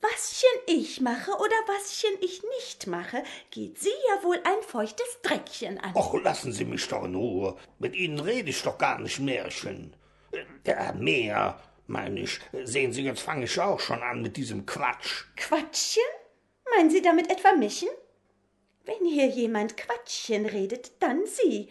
Waschen 0.00 0.60
ich 0.66 1.00
mache 1.02 1.30
oder 1.32 1.56
waschen 1.66 2.16
ich 2.22 2.42
nicht 2.58 2.86
mache, 2.86 3.22
geht 3.50 3.78
Sie 3.78 3.92
ja 4.08 4.24
wohl 4.24 4.40
ein 4.44 4.62
feuchtes 4.66 5.18
Dreckchen 5.22 5.78
an. 5.78 5.94
Och, 5.94 6.14
lassen 6.22 6.52
Sie 6.52 6.64
mich 6.64 6.88
doch 6.88 7.04
in 7.04 7.14
Ruhe. 7.14 7.56
Mit 7.78 7.94
Ihnen 7.94 8.18
rede 8.18 8.48
ich 8.48 8.62
doch 8.62 8.78
gar 8.78 8.98
nicht 8.98 9.20
Märchen. 9.20 9.94
Ja, 10.66 10.92
mehr, 10.92 11.60
meine 11.86 12.20
ich. 12.20 12.40
Sehen 12.64 12.94
Sie, 12.94 13.02
jetzt 13.02 13.20
fange 13.20 13.44
ich 13.44 13.60
auch 13.60 13.78
schon 13.78 14.02
an 14.02 14.22
mit 14.22 14.38
diesem 14.38 14.64
Quatsch. 14.64 15.24
Quatschen? 15.36 16.02
Meinen 16.74 16.88
Sie 16.88 17.02
damit 17.02 17.30
etwa 17.30 17.52
mischen? 17.52 17.88
Wenn 18.84 19.06
hier 19.06 19.26
jemand 19.26 19.76
Quatschen 19.76 20.46
redet, 20.46 20.92
dann 21.00 21.26
Sie. 21.26 21.68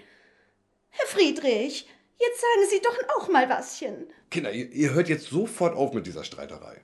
Herr 0.90 1.08
Friedrich, 1.08 1.88
jetzt 2.20 2.42
sagen 2.42 2.70
Sie 2.70 2.82
doch 2.82 2.98
auch 3.18 3.30
mal 3.30 3.50
waschen. 3.50 4.08
Kinder, 4.30 4.52
ihr, 4.52 4.70
ihr 4.72 4.94
hört 4.94 5.10
jetzt 5.10 5.28
sofort 5.28 5.76
auf 5.76 5.94
mit 5.94 6.06
dieser 6.06 6.24
Streiterei. 6.24 6.82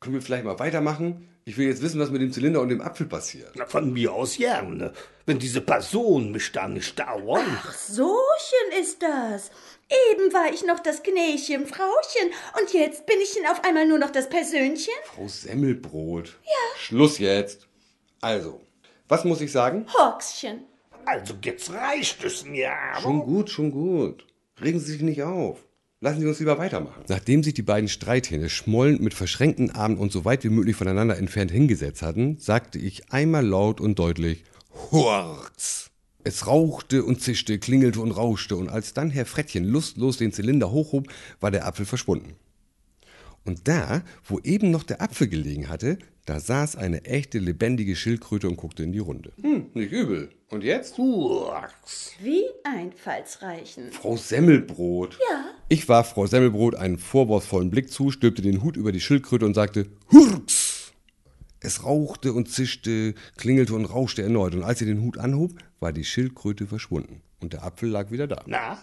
Können 0.00 0.14
wir 0.14 0.22
vielleicht 0.22 0.44
mal 0.44 0.58
weitermachen? 0.58 1.28
Ich 1.44 1.56
will 1.56 1.66
jetzt 1.66 1.82
wissen, 1.82 1.98
was 1.98 2.10
mit 2.10 2.20
dem 2.20 2.30
Zylinder 2.30 2.60
und 2.60 2.68
dem 2.68 2.82
Apfel 2.82 3.06
passiert. 3.06 3.52
Na, 3.54 3.66
von 3.66 3.92
mir 3.92 4.12
aus 4.12 4.36
gerne. 4.36 4.92
Wenn 5.24 5.38
diese 5.38 5.60
Personen 5.60 6.30
mich 6.30 6.52
da 6.52 6.68
nicht 6.68 6.98
dauern. 6.98 7.46
Ach, 7.48 7.72
sochen 7.72 8.78
ist 8.78 9.02
das. 9.02 9.50
Eben 10.10 10.32
war 10.34 10.52
ich 10.52 10.64
noch 10.64 10.80
das 10.80 11.02
Knächen 11.02 11.66
Frauchen 11.66 12.30
und 12.60 12.72
jetzt 12.74 13.06
bin 13.06 13.16
ich 13.22 13.34
auf 13.48 13.64
einmal 13.64 13.86
nur 13.86 13.98
noch 13.98 14.10
das 14.10 14.28
Persönchen. 14.28 14.92
Frau 15.04 15.26
Semmelbrot. 15.26 16.36
Ja. 16.44 16.78
Schluss 16.78 17.18
jetzt. 17.18 17.66
Also, 18.20 18.60
was 19.08 19.24
muss 19.24 19.40
ich 19.40 19.50
sagen? 19.50 19.86
Horxchen. 19.98 20.60
Also 21.06 21.34
jetzt 21.42 21.72
reicht 21.72 22.22
es 22.24 22.44
mir 22.44 22.70
aber. 22.70 23.00
Schon 23.00 23.20
gut, 23.20 23.50
schon 23.50 23.70
gut. 23.70 24.26
Regen 24.60 24.78
Sie 24.78 24.92
sich 24.92 25.02
nicht 25.02 25.22
auf. 25.22 25.58
Lassen 26.00 26.20
Sie 26.20 26.26
uns 26.26 26.38
lieber 26.38 26.58
weitermachen. 26.58 27.02
Nachdem 27.08 27.42
sich 27.42 27.54
die 27.54 27.62
beiden 27.62 27.88
Streithähne 27.88 28.48
schmollend 28.48 29.00
mit 29.00 29.14
verschränkten 29.14 29.70
Armen 29.74 29.98
und 29.98 30.12
so 30.12 30.24
weit 30.24 30.44
wie 30.44 30.48
möglich 30.48 30.76
voneinander 30.76 31.16
entfernt 31.16 31.50
hingesetzt 31.50 32.02
hatten, 32.02 32.38
sagte 32.38 32.78
ich 32.78 33.10
einmal 33.12 33.44
laut 33.44 33.80
und 33.80 33.98
deutlich 33.98 34.44
Hurz. 34.90 35.90
Es 36.22 36.46
rauchte 36.46 37.04
und 37.04 37.22
zischte, 37.22 37.58
klingelte 37.58 38.00
und 38.00 38.12
rauschte, 38.12 38.54
und 38.56 38.68
als 38.68 38.92
dann 38.92 39.10
Herr 39.10 39.24
Frettchen 39.24 39.64
lustlos 39.64 40.18
den 40.18 40.32
Zylinder 40.32 40.70
hochhob, 40.70 41.08
war 41.40 41.50
der 41.50 41.66
Apfel 41.66 41.86
verschwunden. 41.86 42.36
Und 43.48 43.66
da, 43.66 44.02
wo 44.24 44.40
eben 44.40 44.70
noch 44.70 44.82
der 44.82 45.00
Apfel 45.00 45.26
gelegen 45.26 45.70
hatte, 45.70 45.96
da 46.26 46.38
saß 46.38 46.76
eine 46.76 47.06
echte 47.06 47.38
lebendige 47.38 47.96
Schildkröte 47.96 48.46
und 48.46 48.58
guckte 48.58 48.82
in 48.82 48.92
die 48.92 48.98
Runde. 48.98 49.32
Hm, 49.40 49.70
nicht 49.72 49.90
übel. 49.90 50.28
Und 50.50 50.64
jetzt? 50.64 50.98
Urks. 50.98 52.12
Wie 52.22 52.44
einfallsreichen. 52.64 53.90
Frau 53.90 54.18
Semmelbrot. 54.18 55.18
Ja, 55.30 55.46
Ich 55.70 55.88
warf 55.88 56.10
Frau 56.10 56.26
Semmelbrot 56.26 56.74
einen 56.74 56.98
vorwurfsvollen 56.98 57.70
Blick 57.70 57.90
zu, 57.90 58.10
stülpte 58.10 58.42
den 58.42 58.62
Hut 58.62 58.76
über 58.76 58.92
die 58.92 59.00
Schildkröte 59.00 59.46
und 59.46 59.54
sagte 59.54 59.86
Hurks! 60.12 60.92
Es 61.60 61.84
rauchte 61.84 62.34
und 62.34 62.50
zischte, 62.50 63.14
klingelte 63.38 63.72
und 63.74 63.86
rauschte 63.86 64.22
erneut, 64.22 64.54
und 64.54 64.62
als 64.62 64.80
sie 64.80 64.84
den 64.84 65.00
Hut 65.00 65.16
anhob, 65.16 65.52
war 65.80 65.94
die 65.94 66.04
Schildkröte 66.04 66.66
verschwunden. 66.66 67.22
Und 67.40 67.54
der 67.54 67.64
Apfel 67.64 67.88
lag 67.88 68.10
wieder 68.10 68.26
da. 68.26 68.42
Na, 68.46 68.78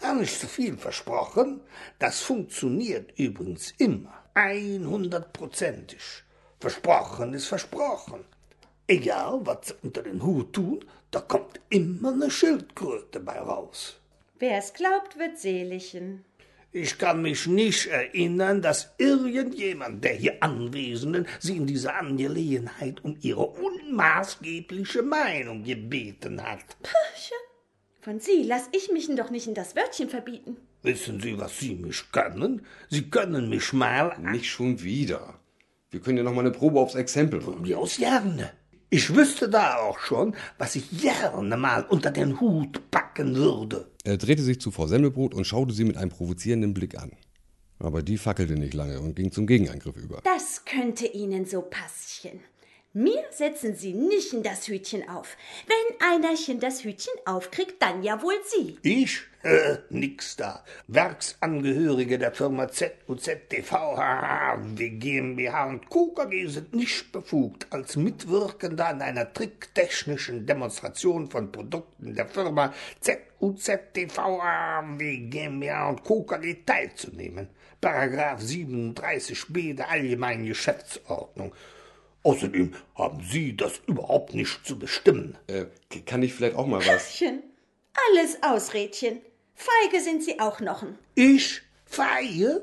hab 0.00 0.16
nicht 0.16 0.38
zu 0.38 0.46
viel 0.46 0.76
versprochen. 0.76 1.60
Das 1.98 2.20
funktioniert 2.20 3.18
übrigens 3.18 3.72
immer. 3.78 4.12
100%ig. 4.34 6.22
Versprochen 6.60 7.34
ist 7.34 7.46
versprochen. 7.46 8.24
Egal, 8.86 9.40
was 9.44 9.68
sie 9.68 9.74
unter 9.82 10.02
den 10.02 10.22
Hut 10.22 10.52
tun, 10.52 10.84
da 11.10 11.20
kommt 11.20 11.60
immer 11.70 12.12
eine 12.12 12.30
Schildkröte 12.30 13.20
bei 13.20 13.38
raus. 13.38 13.98
wer 14.38 14.58
es 14.58 14.72
glaubt, 14.74 15.18
wird 15.18 15.38
seligen. 15.38 16.24
Ich 16.72 16.98
kann 16.98 17.22
mich 17.22 17.46
nicht 17.46 17.86
erinnern, 17.86 18.60
dass 18.60 18.92
irgendjemand 18.98 20.04
der 20.04 20.12
hier 20.12 20.42
Anwesenden 20.42 21.26
sie 21.40 21.56
in 21.56 21.66
dieser 21.66 21.94
Angelegenheit 21.94 23.02
um 23.02 23.16
ihre 23.22 23.46
unmaßgebliche 23.46 25.02
Meinung 25.02 25.64
gebeten 25.64 26.42
hat. 26.42 26.76
Von 28.06 28.20
Sie 28.20 28.44
lass 28.44 28.68
ich 28.70 28.92
mich 28.92 29.08
doch 29.16 29.30
nicht 29.30 29.48
in 29.48 29.54
das 29.54 29.74
Wörtchen 29.74 30.08
verbieten. 30.08 30.56
Wissen 30.84 31.20
Sie, 31.20 31.36
was 31.40 31.58
Sie 31.58 31.74
mich 31.74 32.12
können? 32.12 32.64
Sie 32.88 33.10
können 33.10 33.48
mich 33.48 33.72
mal 33.72 34.16
Nicht 34.20 34.46
schon 34.46 34.80
wieder. 34.80 35.40
Wir 35.90 35.98
können 35.98 36.16
ja 36.16 36.22
noch 36.22 36.32
mal 36.32 36.42
eine 36.42 36.52
Probe 36.52 36.78
aufs 36.78 36.94
Exempel 36.94 37.40
machen. 37.40 37.62
mir 37.62 37.76
aus 37.76 37.96
gerne. 37.96 38.52
Ich 38.90 39.12
wüsste 39.16 39.48
da 39.48 39.78
auch 39.78 39.98
schon, 39.98 40.36
was 40.56 40.76
ich 40.76 40.88
gerne 41.00 41.56
mal 41.56 41.84
unter 41.84 42.12
den 42.12 42.38
Hut 42.38 42.92
packen 42.92 43.34
würde. 43.34 43.90
Er 44.04 44.18
drehte 44.18 44.42
sich 44.44 44.60
zu 44.60 44.70
Frau 44.70 44.86
Semmelbrot 44.86 45.34
und 45.34 45.44
schaute 45.44 45.74
sie 45.74 45.82
mit 45.82 45.96
einem 45.96 46.12
provozierenden 46.12 46.74
Blick 46.74 46.96
an. 46.96 47.10
Aber 47.80 48.04
die 48.04 48.18
fackelte 48.18 48.54
nicht 48.54 48.74
lange 48.74 49.00
und 49.00 49.16
ging 49.16 49.32
zum 49.32 49.48
Gegenangriff 49.48 49.96
über. 49.96 50.22
Das 50.22 50.64
könnte 50.64 51.08
Ihnen 51.08 51.44
so 51.44 51.60
passen. 51.60 52.38
Mir 52.98 53.24
setzen 53.30 53.74
Sie 53.76 53.92
nicht 53.92 54.32
in 54.32 54.42
das 54.42 54.68
Hütchen 54.68 55.06
auf. 55.06 55.36
Wenn 55.66 56.00
einerchen 56.00 56.60
das 56.60 56.82
Hütchen 56.82 57.12
aufkriegt, 57.26 57.74
dann 57.82 58.02
ja 58.02 58.22
wohl 58.22 58.38
Sie. 58.46 58.78
Ich? 58.80 59.20
Äh, 59.42 59.76
nix 59.90 60.34
da. 60.36 60.64
Werksangehörige 60.88 62.18
der 62.18 62.32
Firma 62.32 62.68
ZUZ 62.68 63.28
TV, 63.50 63.98
HHW 63.98 64.88
GmbH 64.88 65.66
und 65.66 65.90
Co. 65.90 66.06
KG 66.12 66.46
sind 66.46 66.74
nicht 66.74 67.12
befugt, 67.12 67.66
als 67.68 67.96
Mitwirkende 67.96 68.86
an 68.86 69.02
einer 69.02 69.30
tricktechnischen 69.30 70.46
Demonstration 70.46 71.30
von 71.30 71.52
Produkten 71.52 72.14
der 72.14 72.26
Firma 72.26 72.72
ZUZ 73.00 73.92
TV, 73.92 74.40
HHW 74.40 75.18
GmbH 75.28 75.90
und 75.90 76.02
Co. 76.02 76.22
KG 76.22 76.64
teilzunehmen. 76.64 77.48
Paragraph 77.78 78.40
37b 78.40 79.74
der 79.74 79.90
Allgemeinen 79.90 80.46
Geschäftsordnung. 80.46 81.52
Außerdem 82.26 82.74
haben 82.96 83.22
Sie 83.22 83.56
das 83.56 83.80
überhaupt 83.86 84.34
nicht 84.34 84.66
zu 84.66 84.76
bestimmen. 84.76 85.38
Äh, 85.46 85.66
kann 86.06 86.24
ich 86.24 86.34
vielleicht 86.34 86.56
auch 86.56 86.66
mal 86.66 86.84
was? 86.84 87.14
Chen. 87.14 87.40
Alles 88.08 88.42
Ausredchen. 88.42 89.20
Feige 89.54 90.02
sind 90.02 90.24
Sie 90.24 90.40
auch 90.40 90.58
nochen. 90.58 90.98
Ich 91.14 91.62
feier? 91.84 92.62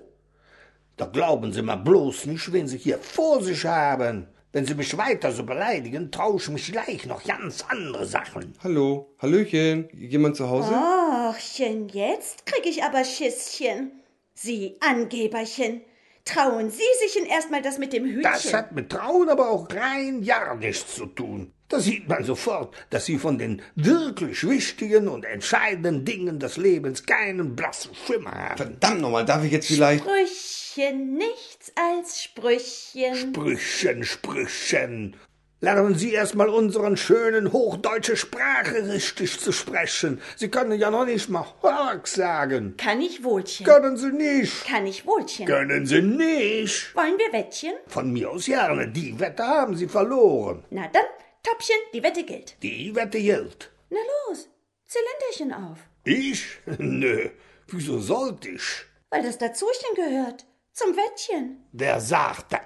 Da 0.97 1.05
glauben 1.05 1.53
Sie 1.53 1.61
mal 1.61 1.77
bloß 1.77 2.25
nicht, 2.25 2.51
wen 2.51 2.67
Sie 2.67 2.77
hier 2.77 2.97
vor 2.99 3.41
sich 3.41 3.63
haben. 3.63 4.27
Wenn 4.51 4.65
Sie 4.65 4.75
mich 4.75 4.97
weiter 4.97 5.31
so 5.31 5.43
beleidigen, 5.43 6.11
traue 6.11 6.35
ich 6.41 6.49
mich 6.49 6.69
gleich 6.69 7.05
noch 7.05 7.23
ganz 7.23 7.63
andere 7.69 8.05
Sachen. 8.05 8.53
Hallo? 8.61 9.15
Hallöchen? 9.19 9.87
Jemand 9.93 10.35
zu 10.35 10.49
Hause? 10.49 10.73
Ochchen, 10.73 11.87
jetzt 11.87 12.45
krieg 12.45 12.65
ich 12.65 12.83
aber 12.83 13.05
Schisschen. 13.05 13.93
Sie 14.33 14.75
Angeberchen. 14.81 15.83
Trauen 16.25 16.69
Sie 16.69 16.81
sich 17.01 17.13
denn 17.13 17.25
erstmal 17.25 17.61
das 17.61 17.77
mit 17.77 17.91
dem 17.91 18.05
Hütchen? 18.05 18.23
Das 18.23 18.53
hat 18.53 18.71
mit 18.71 18.89
Trauen 18.89 19.29
aber 19.29 19.49
auch 19.49 19.67
rein 19.69 20.23
gar 20.23 20.55
nichts 20.55 20.95
zu 20.95 21.05
tun. 21.05 21.53
Da 21.67 21.79
sieht 21.79 22.07
man 22.07 22.23
sofort, 22.23 22.73
dass 22.91 23.05
Sie 23.05 23.17
von 23.17 23.37
den 23.37 23.61
wirklich 23.75 24.47
wichtigen 24.47 25.07
und 25.07 25.25
entscheidenden 25.25 26.05
Dingen 26.05 26.39
des 26.39 26.57
Lebens 26.57 27.05
keinen 27.05 27.55
blassen 27.55 27.91
Schimmer 27.95 28.31
haben. 28.31 28.57
Verdammt 28.57 29.01
nochmal, 29.01 29.25
darf 29.25 29.43
ich 29.43 29.51
jetzt 29.51 29.67
vielleicht... 29.67 30.03
Sprüchchen, 30.03 31.15
nichts 31.15 31.71
als 31.75 32.23
Sprüchchen. 32.23 33.15
Sprüchen, 33.15 34.03
Sprüchen. 34.03 35.15
Lernen 35.63 35.95
Sie 35.95 36.11
erstmal 36.11 36.49
unseren 36.49 36.97
schönen 36.97 37.53
hochdeutsche 37.53 38.17
Sprache 38.17 38.85
richtig 38.91 39.39
zu 39.39 39.53
sprechen. 39.53 40.19
Sie 40.35 40.49
können 40.49 40.77
ja 40.77 40.91
noch 40.91 41.05
nicht 41.05 41.29
mal 41.29 41.45
Hork 41.61 42.05
sagen. 42.05 42.75
Kann 42.75 42.99
ich 42.99 43.23
wohlchen? 43.23 43.65
Können 43.65 43.95
Sie 43.95 44.11
nicht. 44.11 44.65
Kann 44.65 44.85
ich 44.85 45.05
wohlchen? 45.07 45.45
Können 45.45 45.85
Sie 45.85 46.01
nicht. 46.01 46.93
Wollen 46.97 47.17
wir 47.17 47.31
Wettchen? 47.31 47.75
Von 47.87 48.11
mir 48.11 48.29
aus 48.29 48.43
gerne. 48.43 48.89
Die 48.89 49.17
Wette 49.17 49.47
haben 49.47 49.77
Sie 49.77 49.87
verloren. 49.87 50.65
Na 50.69 50.89
dann, 50.91 51.05
Toppchen, 51.43 51.77
die 51.93 52.03
Wette 52.03 52.25
gilt. 52.25 52.61
Die 52.61 52.93
Wette 52.93 53.21
gilt. 53.21 53.71
Na 53.89 53.99
los, 54.27 54.49
Zylinderchen 54.85 55.53
auf. 55.53 55.77
Ich? 56.03 56.57
Nö. 56.77 57.29
Wieso 57.67 57.99
sollte 57.99 58.49
ich? 58.49 58.83
Weil 59.11 59.23
das 59.23 59.37
dazuchen 59.37 59.95
gehört. 59.95 60.45
Zum 60.73 60.89
Wettchen. 60.97 61.63
Wer 61.71 62.01
sagt 62.01 62.51
das? 62.51 62.59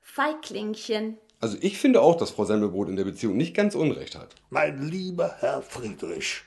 Feiglingchen. 0.00 1.18
Also 1.44 1.58
ich 1.60 1.76
finde 1.76 2.00
auch, 2.00 2.16
dass 2.16 2.30
Frau 2.30 2.46
Semmelbrot 2.46 2.88
in 2.88 2.96
der 2.96 3.04
Beziehung 3.04 3.36
nicht 3.36 3.54
ganz 3.54 3.74
Unrecht 3.74 4.16
hat. 4.16 4.34
Mein 4.48 4.88
lieber 4.88 5.36
Herr 5.40 5.60
Friedrich, 5.60 6.40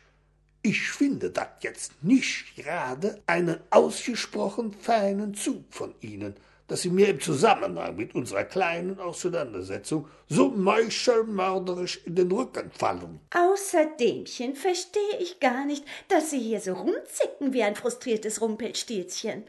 ich 0.63 0.89
finde 0.89 1.29
das 1.29 1.49
jetzt 1.61 2.03
nicht 2.03 2.55
gerade 2.55 3.21
einen 3.27 3.59
ausgesprochen 3.69 4.73
feinen 4.73 5.35
Zug 5.35 5.65
von 5.69 5.93
Ihnen, 6.01 6.33
dass 6.67 6.81
Sie 6.81 6.89
mir 6.89 7.09
im 7.09 7.21
Zusammenhang 7.21 7.95
mit 7.95 8.15
unserer 8.15 8.43
kleinen 8.43 8.99
Auseinandersetzung 8.99 10.07
so 10.29 10.49
meuchelmörderisch 10.49 12.01
in 12.05 12.15
den 12.15 12.31
Rücken 12.31 12.71
fallen. 12.71 13.19
Außerdemchen 13.35 14.55
verstehe 14.55 15.19
ich 15.19 15.39
gar 15.39 15.65
nicht, 15.67 15.85
dass 16.07 16.31
Sie 16.31 16.39
hier 16.39 16.59
so 16.59 16.73
rumzicken 16.73 17.53
wie 17.53 17.61
ein 17.61 17.75
frustriertes 17.75 18.41
Rumpelstilzchen. 18.41 19.43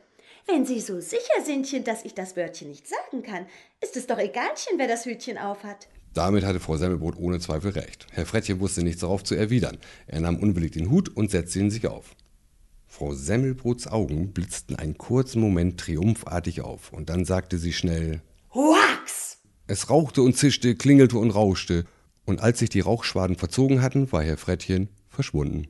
Wenn 0.50 0.64
Sie 0.64 0.80
so 0.80 0.98
sicher 0.98 1.44
sindchen, 1.44 1.84
dass 1.84 2.06
ich 2.06 2.14
das 2.14 2.34
Wörtchen 2.34 2.70
nicht 2.70 2.86
sagen 2.88 3.22
kann, 3.22 3.44
ist 3.82 3.96
es 3.98 4.06
doch 4.06 4.18
egalchen, 4.18 4.78
wer 4.78 4.88
das 4.88 5.04
Hütchen 5.04 5.36
aufhat. 5.36 5.88
Damit 6.14 6.42
hatte 6.42 6.58
Frau 6.58 6.78
Semmelbrot 6.78 7.18
ohne 7.18 7.38
Zweifel 7.38 7.72
recht. 7.72 8.06
Herr 8.12 8.24
Frettchen 8.24 8.58
wusste 8.58 8.82
nichts 8.82 9.02
darauf 9.02 9.22
zu 9.22 9.34
erwidern. 9.34 9.76
Er 10.06 10.20
nahm 10.20 10.38
unwillig 10.38 10.72
den 10.72 10.90
Hut 10.90 11.10
und 11.14 11.30
setzte 11.30 11.58
ihn 11.58 11.70
sich 11.70 11.86
auf. 11.86 12.16
Frau 12.86 13.12
Semmelbrots 13.12 13.88
Augen 13.88 14.32
blitzten 14.32 14.76
einen 14.76 14.96
kurzen 14.96 15.42
Moment 15.42 15.78
triumphartig 15.78 16.62
auf, 16.62 16.94
und 16.94 17.10
dann 17.10 17.26
sagte 17.26 17.58
sie 17.58 17.74
schnell 17.74 18.22
Wax! 18.54 19.42
Es 19.66 19.90
rauchte 19.90 20.22
und 20.22 20.34
zischte, 20.34 20.76
klingelte 20.76 21.18
und 21.18 21.30
rauschte, 21.30 21.84
und 22.24 22.40
als 22.40 22.60
sich 22.60 22.70
die 22.70 22.80
Rauchschwaden 22.80 23.36
verzogen 23.36 23.82
hatten, 23.82 24.10
war 24.12 24.22
Herr 24.22 24.38
Frettchen 24.38 24.88
verschwunden. 25.10 25.68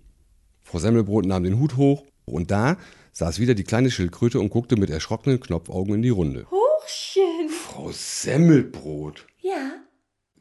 Frau 0.62 0.78
Semmelbrot 0.78 1.26
nahm 1.26 1.42
den 1.42 1.58
Hut 1.58 1.76
hoch, 1.76 2.04
und 2.24 2.52
da 2.52 2.76
saß 3.18 3.40
wieder 3.40 3.54
die 3.54 3.64
kleine 3.64 3.90
Schildkröte 3.90 4.38
und 4.38 4.50
guckte 4.50 4.76
mit 4.76 4.90
erschrockenen 4.90 5.40
Knopfaugen 5.40 5.94
in 5.94 6.02
die 6.02 6.08
Runde. 6.08 6.46
Huchchen! 6.50 7.48
Frau 7.48 7.90
Semmelbrot. 7.90 9.26
Ja, 9.40 9.72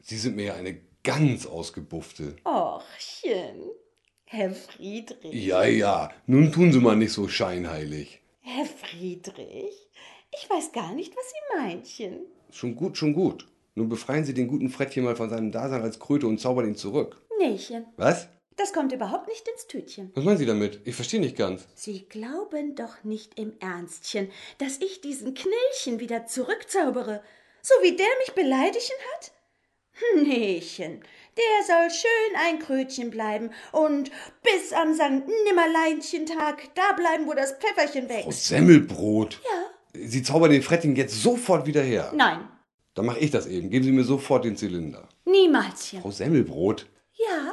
Sie 0.00 0.16
sind 0.16 0.36
mir 0.36 0.46
ja 0.46 0.54
eine 0.54 0.80
ganz 1.02 1.44
ausgebuffte. 1.44 2.36
Ochchen. 2.44 3.64
Herr 4.24 4.52
Friedrich. 4.52 5.34
Ja, 5.34 5.64
ja, 5.64 6.10
nun 6.26 6.52
tun 6.52 6.72
Sie 6.72 6.78
mal 6.78 6.94
nicht 6.94 7.12
so 7.12 7.26
scheinheilig. 7.26 8.20
Herr 8.40 8.66
Friedrich, 8.66 9.90
ich 10.32 10.48
weiß 10.48 10.70
gar 10.72 10.94
nicht, 10.94 11.14
was 11.16 11.24
Sie 11.30 11.60
meinchen. 11.60 12.20
Schon 12.52 12.76
gut, 12.76 12.96
schon 12.96 13.12
gut. 13.12 13.48
Nun 13.74 13.88
befreien 13.88 14.24
Sie 14.24 14.34
den 14.34 14.46
guten 14.46 14.70
Frettchen 14.70 15.04
mal 15.04 15.16
von 15.16 15.30
seinem 15.30 15.50
Dasein 15.50 15.82
als 15.82 15.98
Kröte 15.98 16.28
und 16.28 16.38
zaubern 16.40 16.68
ihn 16.68 16.76
zurück. 16.76 17.20
Nächen, 17.40 17.86
Was? 17.96 18.28
Das 18.58 18.72
kommt 18.72 18.92
überhaupt 18.92 19.28
nicht 19.28 19.46
ins 19.48 19.66
Tütchen. 19.66 20.10
Was 20.14 20.24
meinen 20.24 20.36
Sie 20.38 20.46
damit? 20.46 20.80
Ich 20.84 20.94
verstehe 20.94 21.20
nicht 21.20 21.36
ganz. 21.36 21.66
Sie 21.74 22.06
glauben 22.08 22.74
doch 22.74 23.02
nicht 23.04 23.38
im 23.38 23.54
Ernstchen, 23.60 24.30
dass 24.58 24.78
ich 24.78 25.00
diesen 25.00 25.34
Knillchen 25.34 26.00
wieder 26.00 26.26
zurückzaubere, 26.26 27.22
so 27.62 27.74
wie 27.82 27.96
der 27.96 28.06
mich 28.20 28.34
beleidigen 28.34 28.96
hat? 29.14 29.32
Nächen, 30.14 31.00
der 31.36 31.66
soll 31.66 31.90
schön 31.90 32.36
ein 32.46 32.58
Krötchen 32.60 33.10
bleiben 33.10 33.50
und 33.72 34.10
bis 34.42 34.72
am 34.72 34.94
Sankt 34.94 35.28
Nimmerleinchentag 35.44 36.72
da 36.74 36.92
bleiben, 36.92 37.26
wo 37.26 37.34
das 37.34 37.52
Pfefferchen 37.54 38.06
Frau 38.08 38.14
wächst. 38.28 38.46
Semmelbrot. 38.46 39.40
Ja. 39.44 40.00
Sie 40.06 40.22
zaubern 40.22 40.50
den 40.52 40.62
Frettchen 40.62 40.94
jetzt 40.94 41.20
sofort 41.20 41.66
wieder 41.66 41.82
her. 41.82 42.12
Nein, 42.14 42.46
Dann 42.94 43.06
mache 43.06 43.18
ich 43.18 43.30
das 43.32 43.46
eben. 43.46 43.70
Geben 43.70 43.84
Sie 43.84 43.92
mir 43.92 44.04
sofort 44.04 44.44
den 44.44 44.56
Zylinder. 44.56 45.08
niemalschen. 45.24 46.00
Frau 46.00 46.10
Semmelbrot. 46.10 46.86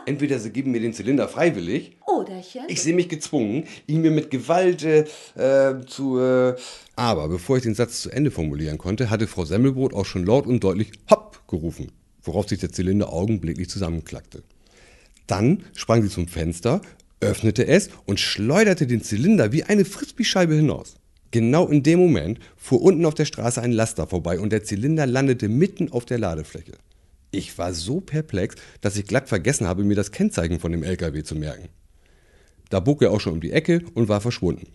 Entweder 0.05 0.39
sie 0.39 0.51
geben 0.51 0.71
mir 0.71 0.79
den 0.79 0.93
Zylinder 0.93 1.27
freiwillig, 1.27 1.97
Oderchen. 2.05 2.63
ich 2.67 2.81
sehe 2.81 2.93
mich 2.93 3.09
gezwungen, 3.09 3.65
ihn 3.87 4.01
mir 4.01 4.11
mit 4.11 4.29
Gewalt 4.29 4.83
äh, 4.83 5.05
äh, 5.35 5.85
zu... 5.85 6.19
Äh 6.19 6.55
Aber 6.95 7.27
bevor 7.27 7.57
ich 7.57 7.63
den 7.63 7.75
Satz 7.75 8.01
zu 8.01 8.09
Ende 8.11 8.31
formulieren 8.31 8.77
konnte, 8.77 9.09
hatte 9.09 9.27
Frau 9.27 9.45
Semmelbrot 9.45 9.93
auch 9.93 10.05
schon 10.05 10.25
laut 10.25 10.45
und 10.47 10.63
deutlich 10.63 10.91
Hopp 11.09 11.47
gerufen, 11.47 11.91
worauf 12.23 12.47
sich 12.47 12.59
der 12.59 12.71
Zylinder 12.71 13.11
augenblicklich 13.11 13.69
zusammenklackte. 13.69 14.43
Dann 15.27 15.63
sprang 15.73 16.03
sie 16.03 16.09
zum 16.09 16.27
Fenster, 16.27 16.81
öffnete 17.19 17.65
es 17.65 17.89
und 18.05 18.19
schleuderte 18.19 18.87
den 18.87 19.01
Zylinder 19.01 19.51
wie 19.51 19.63
eine 19.63 19.85
Frisbee-Scheibe 19.85 20.55
hinaus. 20.55 20.95
Genau 21.31 21.67
in 21.67 21.83
dem 21.83 21.99
Moment 21.99 22.39
fuhr 22.55 22.81
unten 22.81 23.05
auf 23.05 23.13
der 23.13 23.25
Straße 23.25 23.61
ein 23.61 23.71
Laster 23.71 24.07
vorbei 24.07 24.39
und 24.39 24.51
der 24.51 24.63
Zylinder 24.63 25.05
landete 25.05 25.49
mitten 25.49 25.91
auf 25.91 26.05
der 26.05 26.19
Ladefläche. 26.19 26.73
Ich 27.35 27.57
war 27.57 27.73
so 27.73 27.99
perplex, 27.99 28.55
dass 28.79 28.95
ich 28.95 29.05
glatt 29.07 29.27
vergessen 29.27 29.67
habe, 29.67 29.83
mir 29.83 29.95
das 29.95 30.11
Kennzeichen 30.11 30.59
von 30.61 30.71
dem 30.71 30.83
LKW 30.83 31.21
zu 31.23 31.35
merken. 31.35 31.67
Da 32.69 32.79
bog 32.79 33.01
er 33.01 33.11
auch 33.11 33.19
schon 33.19 33.33
um 33.33 33.41
die 33.41 33.51
Ecke 33.51 33.81
und 33.93 34.07
war 34.07 34.21
verschwunden. 34.21 34.67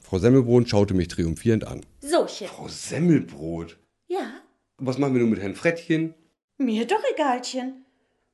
Frau 0.00 0.18
Semmelbrot 0.18 0.68
schaute 0.70 0.94
mich 0.94 1.08
triumphierend 1.08 1.66
an. 1.66 1.84
Sochen. 2.00 2.46
Frau 2.46 2.66
Semmelbrot? 2.68 3.76
Ja, 4.06 4.40
Was 4.78 4.96
machen 4.96 5.12
wir 5.14 5.20
nun 5.20 5.30
mit 5.30 5.40
Herrn 5.40 5.54
Frettchen? 5.54 6.14
mir 6.56 6.86
doch 6.86 7.02
egalchen. 7.14 7.84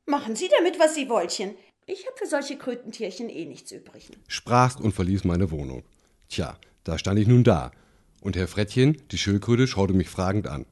Machen 0.07 0.37
Sie 0.37 0.49
damit, 0.57 0.79
was 0.79 0.95
Sie 0.95 1.09
wollchen. 1.09 1.51
Ich 1.87 2.07
hab 2.07 2.17
für 2.19 2.27
solche 2.27 2.57
Krötentierchen 2.57 3.29
eh 3.29 3.45
nichts 3.45 3.73
übrig. 3.73 4.09
sprachst 4.29 4.81
und 4.81 4.93
verließ 4.93 5.25
meine 5.25 5.51
Wohnung. 5.51 5.83
Tja, 6.29 6.57
da 6.85 6.97
stand 6.97 7.19
ich 7.19 7.27
nun 7.27 7.43
da. 7.45 7.73
Und 8.21 8.37
Herr 8.37 8.47
Frettchen, 8.49 9.03
die 9.11 9.19
Schildkröte, 9.19 9.67
schaute 9.67 9.93
mich 9.95 10.09
fragend 10.09 10.47
an. 10.47 10.65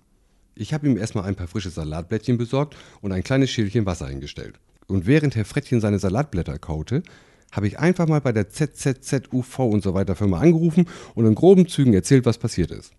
Ich 0.55 0.75
habe 0.75 0.87
ihm 0.87 0.97
erstmal 0.97 1.25
ein 1.25 1.35
paar 1.35 1.49
frische 1.49 1.71
Salatblättchen 1.71 2.39
besorgt 2.39 2.77
und 3.01 3.13
ein 3.13 3.23
kleines 3.23 3.51
Schälchen 3.51 3.87
Wasser 3.87 4.09
hingestellt. 4.09 4.59
Und 4.87 5.07
während 5.07 5.35
Herr 5.37 5.45
Frettchen 5.45 5.81
seine 5.81 5.99
Salatblätter 5.99 6.59
kaute, 6.59 7.03
habe 7.53 7.67
ich 7.67 7.79
einfach 7.79 8.07
mal 8.07 8.21
bei 8.21 8.33
der 8.33 8.49
ZZZUV 8.49 9.59
und 9.61 9.83
so 9.83 9.95
weiter 9.95 10.17
Firma 10.17 10.41
angerufen 10.41 10.87
und 11.15 11.27
in 11.27 11.35
groben 11.35 11.69
Zügen 11.69 11.95
erzählt, 11.95 12.27
was 12.27 12.39
passiert 12.39 12.71
ist. 12.71 12.93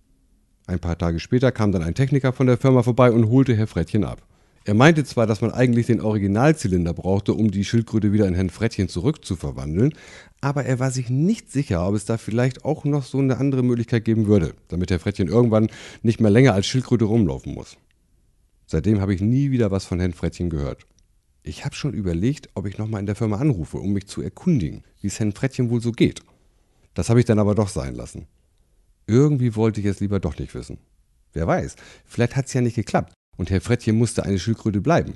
Ein 0.65 0.79
paar 0.79 0.97
Tage 0.97 1.19
später 1.19 1.51
kam 1.51 1.71
dann 1.71 1.83
ein 1.83 1.95
Techniker 1.95 2.31
von 2.33 2.47
der 2.47 2.57
Firma 2.57 2.83
vorbei 2.83 3.11
und 3.11 3.29
holte 3.29 3.55
Herr 3.55 3.67
Frettchen 3.67 4.05
ab. 4.05 4.21
Er 4.65 4.75
meinte 4.75 5.03
zwar, 5.03 5.27
dass 5.27 5.41
man 5.41 5.51
eigentlich 5.51 5.87
den 5.87 5.99
Originalzylinder 5.99 6.93
brauchte, 6.93 7.33
um 7.33 7.51
die 7.51 7.65
Schildkröte 7.65 8.13
wieder 8.13 8.27
in 8.27 8.33
Herrn 8.33 8.49
Frettchen 8.49 8.87
zurückzuverwandeln, 8.87 9.93
aber 10.39 10.63
er 10.63 10.79
war 10.79 10.89
sich 10.89 11.09
nicht 11.09 11.51
sicher, 11.51 11.85
ob 11.85 11.95
es 11.95 12.05
da 12.05 12.17
vielleicht 12.17 12.63
auch 12.63 12.85
noch 12.85 13.03
so 13.03 13.17
eine 13.19 13.37
andere 13.37 13.61
Möglichkeit 13.61 14.05
geben 14.05 14.25
würde, 14.25 14.53
damit 14.69 14.89
Herr 14.89 14.99
Frettchen 14.99 15.27
irgendwann 15.27 15.69
nicht 16.01 16.21
mehr 16.21 16.31
länger 16.31 16.53
als 16.53 16.65
Schildkröte 16.65 17.03
rumlaufen 17.03 17.53
muss. 17.53 17.75
Seitdem 18.65 19.01
habe 19.01 19.13
ich 19.13 19.19
nie 19.19 19.51
wieder 19.51 19.69
was 19.69 19.83
von 19.83 19.99
Herrn 19.99 20.13
Frettchen 20.13 20.49
gehört. 20.49 20.85
Ich 21.43 21.65
habe 21.65 21.75
schon 21.75 21.93
überlegt, 21.93 22.47
ob 22.53 22.65
ich 22.65 22.77
nochmal 22.77 23.01
in 23.01 23.05
der 23.05 23.15
Firma 23.15 23.37
anrufe, 23.37 23.77
um 23.77 23.91
mich 23.91 24.07
zu 24.07 24.21
erkundigen, 24.21 24.83
wie 25.01 25.07
es 25.07 25.19
Herrn 25.19 25.33
Frettchen 25.33 25.69
wohl 25.69 25.81
so 25.81 25.91
geht. 25.91 26.21
Das 26.93 27.09
habe 27.09 27.19
ich 27.19 27.25
dann 27.25 27.39
aber 27.39 27.53
doch 27.53 27.67
sein 27.67 27.95
lassen. 27.95 28.27
Irgendwie 29.07 29.57
wollte 29.57 29.81
ich 29.81 29.87
es 29.87 29.99
lieber 29.99 30.21
doch 30.21 30.39
nicht 30.39 30.55
wissen. 30.55 30.77
Wer 31.33 31.47
weiß, 31.47 31.75
vielleicht 32.05 32.37
hat 32.37 32.45
es 32.45 32.53
ja 32.53 32.61
nicht 32.61 32.75
geklappt 32.75 33.13
und 33.37 33.49
Herr 33.49 33.61
Frettchen 33.61 33.97
musste 33.97 34.23
eine 34.23 34.39
Schildkröte 34.39 34.81
bleiben. 34.81 35.15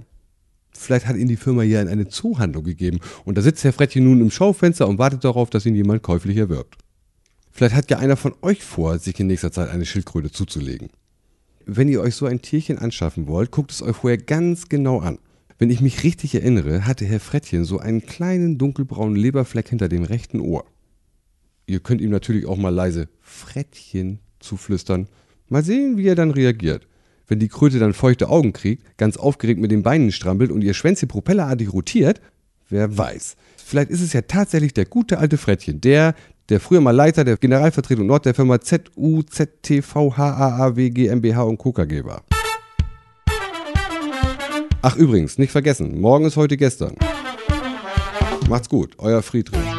Vielleicht 0.72 1.08
hat 1.08 1.16
ihn 1.16 1.28
die 1.28 1.38
Firma 1.38 1.64
ja 1.64 1.82
in 1.82 1.88
eine 1.88 2.08
Zoohandlung 2.08 2.64
gegeben 2.64 3.00
und 3.26 3.38
da 3.38 3.42
sitzt 3.42 3.64
Herr 3.64 3.74
Frettchen 3.74 4.04
nun 4.04 4.22
im 4.22 4.32
Schaufenster 4.32 4.88
und 4.88 5.00
wartet 5.00 5.24
darauf, 5.24 5.50
dass 5.50 5.66
ihn 5.66 5.76
jemand 5.76 6.04
käuflich 6.04 6.38
erwirbt. 6.38 6.78
Vielleicht 7.52 7.76
hat 7.76 7.90
ja 7.90 7.98
einer 7.98 8.18
von 8.18 8.36
euch 8.44 8.64
vor, 8.64 9.00
sich 9.00 9.20
in 9.20 9.28
nächster 9.28 9.52
Zeit 9.52 9.70
eine 9.70 9.86
Schildkröte 9.86 10.32
zuzulegen. 10.32 10.90
Wenn 11.66 11.90
ihr 11.90 12.02
euch 12.02 12.16
so 12.16 12.28
ein 12.28 12.42
Tierchen 12.42 12.78
anschaffen 12.78 13.28
wollt, 13.28 13.52
guckt 13.52 13.72
es 13.72 13.82
euch 13.82 13.96
vorher 13.96 14.20
ganz 14.20 14.70
genau 14.70 15.00
an. 15.00 15.18
Wenn 15.58 15.72
ich 15.72 15.82
mich 15.82 16.04
richtig 16.04 16.36
erinnere, 16.36 16.86
hatte 16.86 17.06
Herr 17.06 17.20
Frettchen 17.20 17.66
so 17.66 17.80
einen 17.80 18.06
kleinen 18.06 18.60
dunkelbraunen 18.60 19.16
Leberfleck 19.16 19.70
hinter 19.70 19.90
dem 19.90 20.04
rechten 20.04 20.40
Ohr. 20.40 20.66
Ihr 21.66 21.80
könnt 21.80 22.00
ihm 22.00 22.12
natürlich 22.12 22.46
auch 22.46 22.58
mal 22.58 22.70
leise 22.70 23.10
Frettchen 23.20 24.20
zuflüstern. 24.40 25.08
Mal 25.50 25.64
sehen, 25.64 25.98
wie 25.98 26.08
er 26.08 26.16
dann 26.16 26.32
reagiert. 26.32 26.88
Wenn 27.28 27.40
die 27.40 27.50
Kröte 27.50 27.78
dann 27.80 27.94
feuchte 27.94 28.30
Augen 28.30 28.54
kriegt, 28.54 28.98
ganz 28.98 29.18
aufgeregt 29.18 29.60
mit 29.60 29.72
den 29.72 29.84
Beinen 29.84 30.14
strampelt 30.14 30.50
und 30.50 30.64
ihr 30.64 30.74
Schwänzchen 30.74 31.10
propellerartig 31.10 31.74
rotiert, 31.74 32.22
wer 32.70 32.98
weiß. 32.98 33.36
Vielleicht 33.58 33.92
ist 33.92 34.02
es 34.02 34.14
ja 34.14 34.22
tatsächlich 34.22 34.74
der 34.74 34.86
gute 34.86 35.18
alte 35.18 35.38
Frettchen, 35.38 35.82
der, 35.82 36.16
der 36.48 36.62
früher 36.62 36.80
mal 36.80 36.96
Leiter 36.96 37.26
der 37.26 37.36
Generalvertretung 37.36 38.08
Nord 38.08 38.26
der 38.26 38.34
Firma 38.34 38.62
ZUZTVHAAW 38.62 39.80
GmbH 40.90 41.44
und 41.44 41.58
Co. 41.58 41.74
KG 41.74 42.06
war. 42.06 42.24
Ach 44.82 44.96
übrigens, 44.96 45.38
nicht 45.38 45.52
vergessen, 45.52 46.00
morgen 46.00 46.24
ist 46.24 46.38
heute 46.38 46.56
gestern. 46.56 46.96
Macht's 48.48 48.70
gut, 48.70 48.94
euer 49.00 49.22
Friedrich. 49.22 49.77